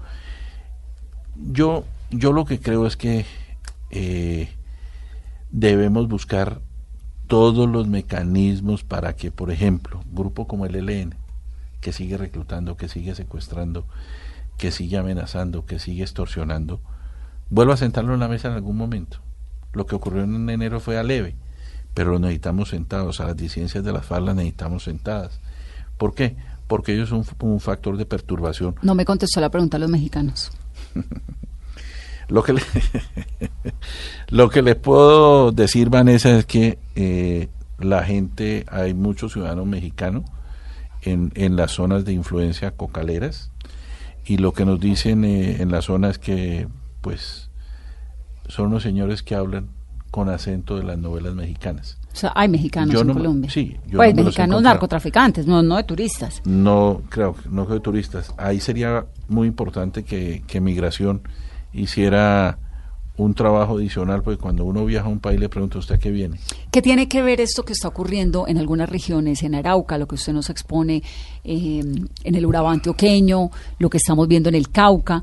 [1.52, 3.24] Yo, yo lo que creo es que
[3.90, 4.48] eh,
[5.50, 6.60] debemos buscar
[7.28, 11.14] todos los mecanismos para que, por ejemplo, grupo como el ELN,
[11.80, 13.84] que sigue reclutando, que sigue secuestrando,
[14.58, 16.80] que sigue amenazando, que sigue extorsionando,
[17.48, 19.20] vuelva a sentarlo en la mesa en algún momento.
[19.72, 21.36] Lo que ocurrió en enero fue a leve,
[21.94, 23.20] pero lo necesitamos sentados.
[23.20, 25.40] A las disidencias de las FARC las necesitamos sentadas.
[25.96, 26.36] ¿Por qué?
[26.66, 28.74] Porque ellos son un, factor de perturbación.
[28.82, 30.50] No me contestó la pregunta a los mexicanos.
[32.28, 32.62] lo que le,
[34.28, 37.48] lo que les puedo decir Vanessa es que eh,
[37.78, 40.24] la gente hay muchos ciudadanos mexicanos
[41.02, 43.50] en, en las zonas de influencia cocaleras
[44.24, 46.68] y lo que nos dicen eh, en la zona es que
[47.00, 47.50] pues
[48.48, 49.68] son unos señores que hablan
[50.10, 51.98] con acento de las novelas mexicanas.
[52.12, 53.50] O sea, hay mexicanos Yo en no, Colombia.
[53.50, 56.42] Sí, yo pues no mexicanos narcotraficantes, no, no de turistas.
[56.44, 58.34] No, creo, no de turistas.
[58.38, 61.22] Ahí sería muy importante que, que Migración
[61.72, 62.58] hiciera
[63.18, 66.38] un trabajo adicional, porque cuando uno viaja a un país le pregunta usted qué viene.
[66.70, 70.14] ¿Qué tiene que ver esto que está ocurriendo en algunas regiones, en Arauca, lo que
[70.14, 71.02] usted nos expone
[71.44, 71.82] eh,
[72.24, 75.22] en el Urabá antioqueño, lo que estamos viendo en el Cauca,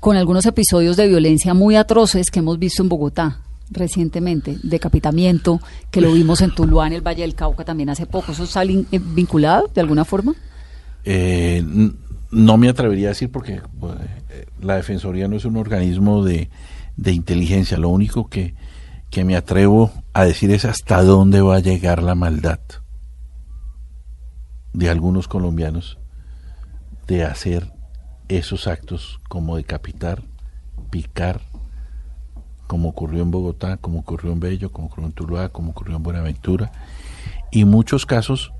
[0.00, 5.60] con algunos episodios de violencia muy atroces que hemos visto en Bogotá recientemente, decapitamiento,
[5.90, 8.32] que lo vimos en Tuluá, en el Valle del Cauca también hace poco.
[8.32, 10.34] ¿Eso está eh, vinculado de alguna forma?
[11.04, 11.62] Eh,
[12.30, 16.48] no me atrevería a decir porque bueno, eh, la Defensoría no es un organismo de,
[16.96, 17.78] de inteligencia.
[17.78, 18.54] Lo único que,
[19.10, 22.60] que me atrevo a decir es hasta dónde va a llegar la maldad
[24.72, 25.98] de algunos colombianos
[27.06, 27.72] de hacer
[28.28, 30.22] esos actos como decapitar,
[30.90, 31.40] picar,
[32.66, 36.02] como ocurrió en Bogotá, como ocurrió en Bello, como ocurrió en Tuluá, como ocurrió en
[36.02, 36.72] Buenaventura,
[37.50, 38.52] y muchos casos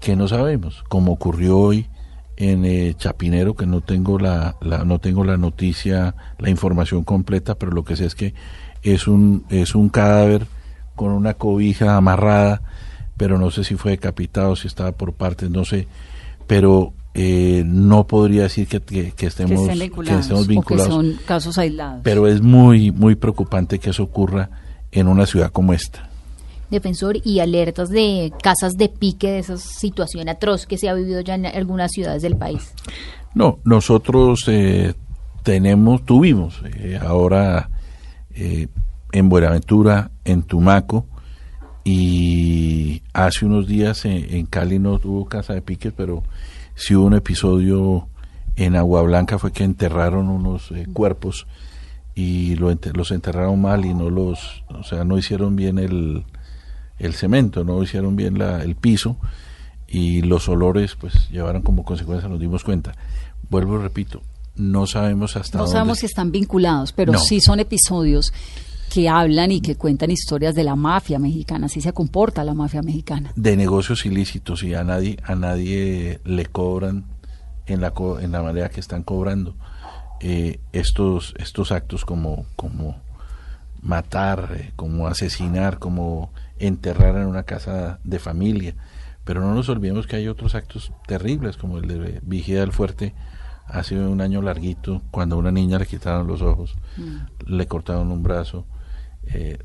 [0.00, 1.88] que no sabemos, como ocurrió hoy
[2.36, 7.54] en eh, Chapinero, que no tengo la, la- no tengo la noticia, la información completa,
[7.56, 8.34] pero lo que sé es que
[8.82, 10.46] es un es un cadáver
[10.96, 12.62] con una cobija amarrada,
[13.16, 15.86] pero no sé si fue decapitado, si estaba por partes, no sé,
[16.46, 20.92] pero eh, no podría decir que, que, estemos, que, vinculados, estemos vinculados.
[20.92, 22.00] son casos aislados.
[22.02, 24.50] Pero es muy, muy preocupante que eso ocurra
[24.90, 26.08] en una ciudad como esta.
[26.70, 31.20] Defensor, y alertas de casas de pique, de esa situación atroz que se ha vivido
[31.20, 32.72] ya en algunas ciudades del país.
[33.34, 34.94] No, nosotros eh,
[35.42, 37.70] tenemos, tuvimos eh, ahora
[38.36, 41.06] en Buenaventura, en Tumaco,
[41.84, 46.22] y hace unos días en, Cali no tuvo casa de piques, pero
[46.74, 48.08] sí hubo un episodio
[48.56, 51.46] en Agua Blanca, fue que enterraron unos eh, cuerpos
[52.14, 56.24] y lo, los enterraron mal y no los, o sea, no hicieron bien el,
[56.98, 59.16] el cemento, no hicieron bien la, el piso
[59.86, 62.92] y los olores pues llevaron como consecuencia, nos dimos cuenta.
[63.50, 64.22] Vuelvo y repito,
[64.56, 68.32] no sabemos hasta no sabemos si están vinculados, pero sí son episodios
[68.92, 72.82] que hablan y que cuentan historias de la mafia mexicana, así se comporta la mafia
[72.82, 73.32] mexicana.
[73.34, 77.04] De negocios ilícitos y a nadie, a nadie le cobran
[77.66, 79.56] en la, en la manera que están cobrando
[80.20, 82.96] eh, estos, estos actos como, como
[83.94, 88.74] matar, eh, como asesinar, como enterrar en una casa de familia.
[89.24, 93.14] Pero no nos olvidemos que hay otros actos terribles, como el de Vigía del Fuerte,
[93.66, 97.52] hace un año larguito, cuando a una niña le quitaron los ojos, mm.
[97.52, 98.66] le cortaron un brazo,
[99.26, 99.58] eh,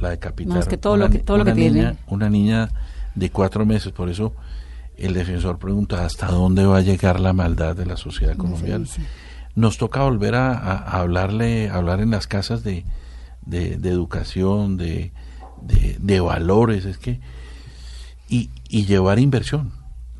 [0.00, 0.62] la decapitaron.
[0.64, 1.98] que todo lo que, todo una lo que niña, tiene.
[2.08, 2.68] Una niña
[3.14, 4.34] de cuatro meses, por eso
[4.96, 8.86] el defensor pregunta hasta dónde va a llegar la maldad de la sociedad colombiana.
[9.54, 12.84] Nos toca volver a, hablarle, hablar en las casas de,
[13.46, 15.12] de, educación, de,
[15.62, 17.20] de, valores, es que
[18.28, 19.72] y, y llevar inversión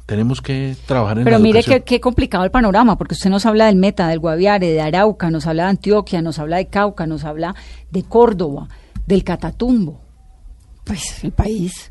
[0.07, 3.67] tenemos que trabajar en Pero mire qué, qué, complicado el panorama, porque usted nos habla
[3.67, 7.25] del Meta, del Guaviare, de Arauca, nos habla de Antioquia, nos habla de Cauca, nos
[7.25, 7.57] habla
[7.91, 8.69] de Córdoba,
[9.07, 10.01] del Catatumbo.
[10.85, 11.91] Pues el país.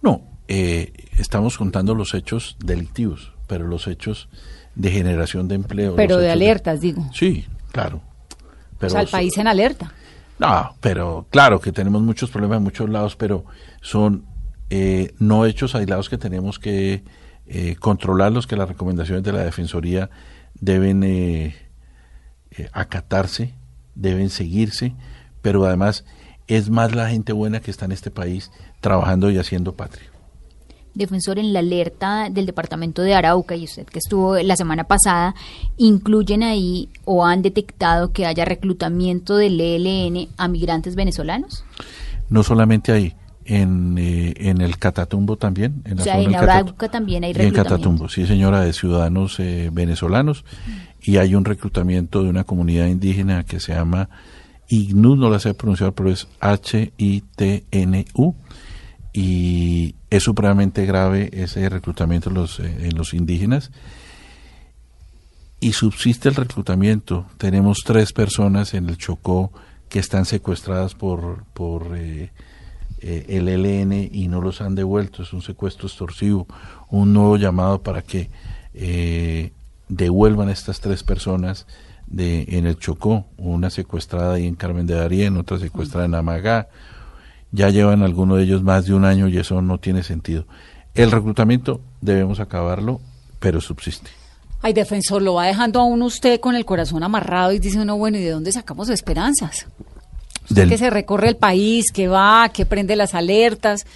[0.00, 4.30] No, eh, estamos contando los hechos delictivos, pero los hechos
[4.74, 5.96] de generación de empleo.
[5.96, 7.06] Pero de alertas, digo.
[7.12, 8.00] Sí, claro.
[8.80, 9.92] o sea, el país en alerta.
[10.38, 13.44] No, pero claro que tenemos muchos problemas en muchos lados, pero
[13.80, 14.24] son
[14.70, 17.04] eh, no hechos aislados que tenemos que
[17.46, 20.10] eh, controlarlos, que las recomendaciones de la Defensoría
[20.54, 21.54] deben eh,
[22.52, 23.52] eh, acatarse,
[23.94, 24.94] deben seguirse,
[25.42, 26.04] pero además
[26.46, 30.13] es más la gente buena que está en este país trabajando y haciendo patria.
[30.94, 35.34] Defensor, en la alerta del departamento de Arauca y usted que estuvo la semana pasada,
[35.76, 41.64] incluyen ahí o han detectado que haya reclutamiento del ELN a migrantes venezolanos?
[42.30, 43.14] No solamente ahí,
[43.44, 45.82] en, eh, en el Catatumbo también.
[45.84, 47.60] En la o sea, en Arauca también hay reclutamiento.
[47.60, 50.44] en Catatumbo, sí señora, de ciudadanos eh, venezolanos.
[51.02, 54.08] Y hay un reclutamiento de una comunidad indígena que se llama
[54.68, 58.34] IGNU, no la sé pronunciar, pero es H-I-T-N-U.
[59.12, 63.70] Y es supremamente grave ese reclutamiento eh, en los indígenas.
[65.60, 67.26] Y subsiste el reclutamiento.
[67.38, 69.50] Tenemos tres personas en el Chocó
[69.88, 72.30] que están secuestradas por, por eh,
[73.00, 76.46] el ELN y no los han devuelto, es un secuestro extorsivo,
[76.90, 78.30] un nuevo llamado para que
[78.72, 79.52] eh,
[79.88, 81.66] devuelvan a estas tres personas
[82.06, 86.68] de, en el Chocó, una secuestrada ahí en Carmen de Darién, otra secuestrada en Amagá,
[87.54, 90.44] ya llevan algunos de ellos más de un año y eso no tiene sentido.
[90.94, 93.00] El reclutamiento debemos acabarlo,
[93.38, 94.10] pero subsiste.
[94.60, 97.96] Ay, defensor, lo va dejando a uno usted con el corazón amarrado y dice uno,
[97.96, 99.66] bueno, ¿y de dónde sacamos esperanzas?
[100.52, 103.86] que se recorre el país, que va, que prende las alertas,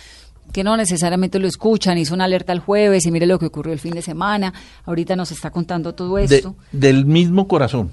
[0.51, 3.75] que no necesariamente lo escuchan, hizo una alerta el jueves y mire lo que ocurrió
[3.75, 4.55] el fin de semana,
[4.87, 6.57] ahorita nos está contando todo esto.
[6.73, 7.91] del mismo corazón.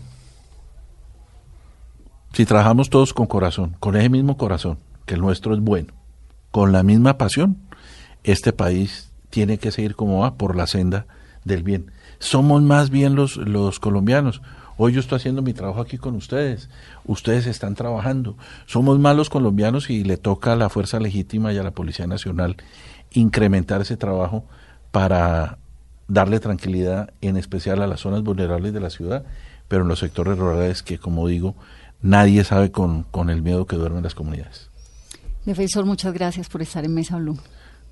[2.31, 5.93] Si trabajamos todos con corazón, con ese mismo corazón, que el nuestro es bueno,
[6.51, 7.57] con la misma pasión,
[8.23, 11.05] este país tiene que seguir como va por la senda
[11.43, 11.91] del bien.
[12.19, 14.41] Somos más bien los, los colombianos.
[14.77, 16.69] Hoy yo estoy haciendo mi trabajo aquí con ustedes,
[17.05, 18.37] ustedes están trabajando.
[18.65, 22.57] Somos malos colombianos y le toca a la Fuerza Legítima y a la Policía Nacional
[23.11, 24.45] incrementar ese trabajo
[24.91, 25.59] para
[26.07, 29.25] darle tranquilidad, en especial a las zonas vulnerables de la ciudad,
[29.67, 31.55] pero en los sectores rurales que, como digo,
[32.01, 34.69] nadie sabe con, con el miedo que duermen las comunidades.
[35.45, 37.37] Defensor, muchas gracias por estar en Mesa Blue.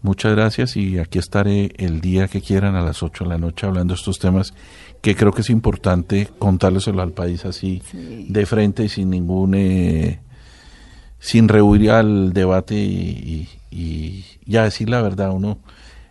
[0.01, 3.66] Muchas gracias y aquí estaré el día que quieran a las 8 de la noche
[3.66, 4.54] hablando de estos temas
[5.01, 10.20] que creo que es importante contárleselo al país así de frente y sin ningún eh,
[11.20, 13.47] sin rehuir al debate y,
[14.45, 15.32] ya decir la verdad.
[15.32, 15.60] Uno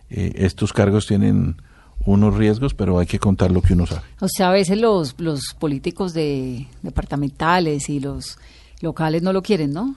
[0.09, 1.57] eh, estos cargos tienen
[2.03, 4.01] unos riesgos pero hay que contar lo que uno sabe.
[4.21, 8.39] O sea a veces los los políticos de departamentales y los
[8.81, 9.95] locales no lo quieren no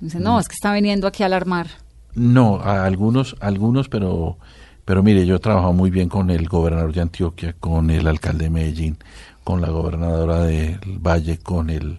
[0.00, 1.66] no es que está viniendo aquí a alarmar
[2.14, 4.38] no, algunos, algunos, pero
[4.86, 8.44] Pero mire, yo he trabajado muy bien con el gobernador de Antioquia, con el alcalde
[8.44, 8.96] de Medellín,
[9.42, 11.98] con la gobernadora del Valle, con el,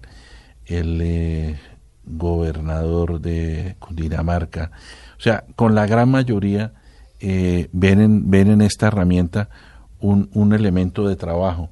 [0.66, 1.60] el eh,
[2.06, 4.72] gobernador de Cundinamarca.
[5.18, 6.72] O sea, con la gran mayoría
[7.20, 9.50] eh, ven, en, ven en esta herramienta
[10.00, 11.70] un, un elemento de trabajo.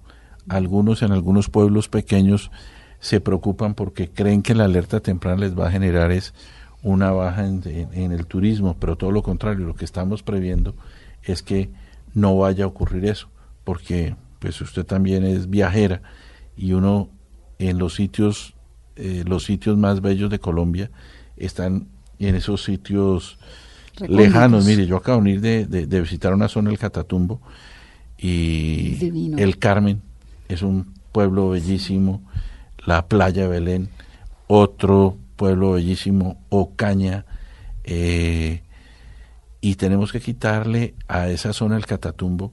[0.50, 2.52] Algunos en algunos pueblos pequeños
[3.00, 6.34] se preocupan porque creen que la alerta temprana les va a generar es
[6.82, 10.76] una baja en, el turismo, pero todo lo contrario, lo que estamos previendo
[11.24, 11.72] es que
[12.14, 13.28] no vaya a ocurrir eso,
[13.64, 16.02] porque pues usted también es viajera
[16.56, 17.10] y uno
[17.58, 18.54] en los sitios
[18.98, 20.90] eh, los sitios más bellos de Colombia
[21.36, 21.88] están
[22.20, 23.38] en esos sitios
[24.08, 24.66] lejanos.
[24.66, 27.42] Mire, yo acabo de venir de, de, visitar una zona del Catatumbo
[28.18, 28.98] y
[29.38, 30.02] el Carmen
[30.48, 32.22] es un pueblo bellísimo,
[32.86, 33.90] la playa de Belén,
[34.48, 37.26] otro pueblo bellísimo, Ocaña,
[37.84, 38.62] eh,
[39.62, 42.52] y tenemos que quitarle a esa zona el Catatumbo.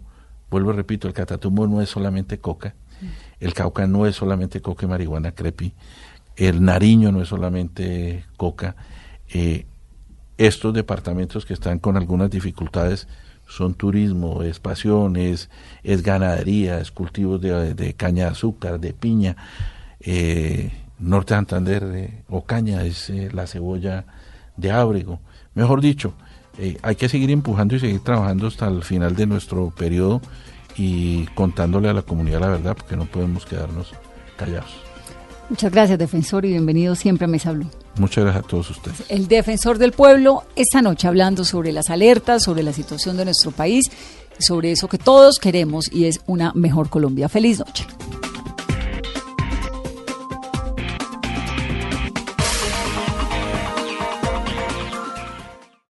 [0.50, 2.74] Vuelvo, repito, el Catatumbo no es solamente coca,
[3.40, 5.74] el Cauca no es solamente coca y marihuana crepi,
[6.36, 8.76] el Nariño no es solamente coca.
[9.28, 9.66] Eh,
[10.38, 13.06] estos departamentos que están con algunas dificultades
[13.46, 15.50] son turismo, es pasión, es,
[15.84, 19.36] ganadería, es cultivos de, caña de azúcar, de piña.
[20.04, 24.04] Eh, Norte de Santander, eh, Ocaña, es eh, la cebolla
[24.56, 25.20] de Ábrego.
[25.54, 26.14] Mejor dicho,
[26.82, 30.20] hay que seguir empujando y seguir trabajando hasta el final de nuestro periodo
[30.76, 33.92] y contándole a la comunidad la verdad, porque no podemos quedarnos
[34.36, 34.70] callados.
[35.48, 37.68] Muchas gracias, defensor, y bienvenido siempre a Mesa Blue.
[37.98, 39.04] Muchas gracias a todos ustedes.
[39.08, 43.50] El defensor del pueblo, esta noche hablando sobre las alertas, sobre la situación de nuestro
[43.50, 43.90] país,
[44.38, 47.28] sobre eso que todos queremos y es una mejor Colombia.
[47.28, 47.86] Feliz noche.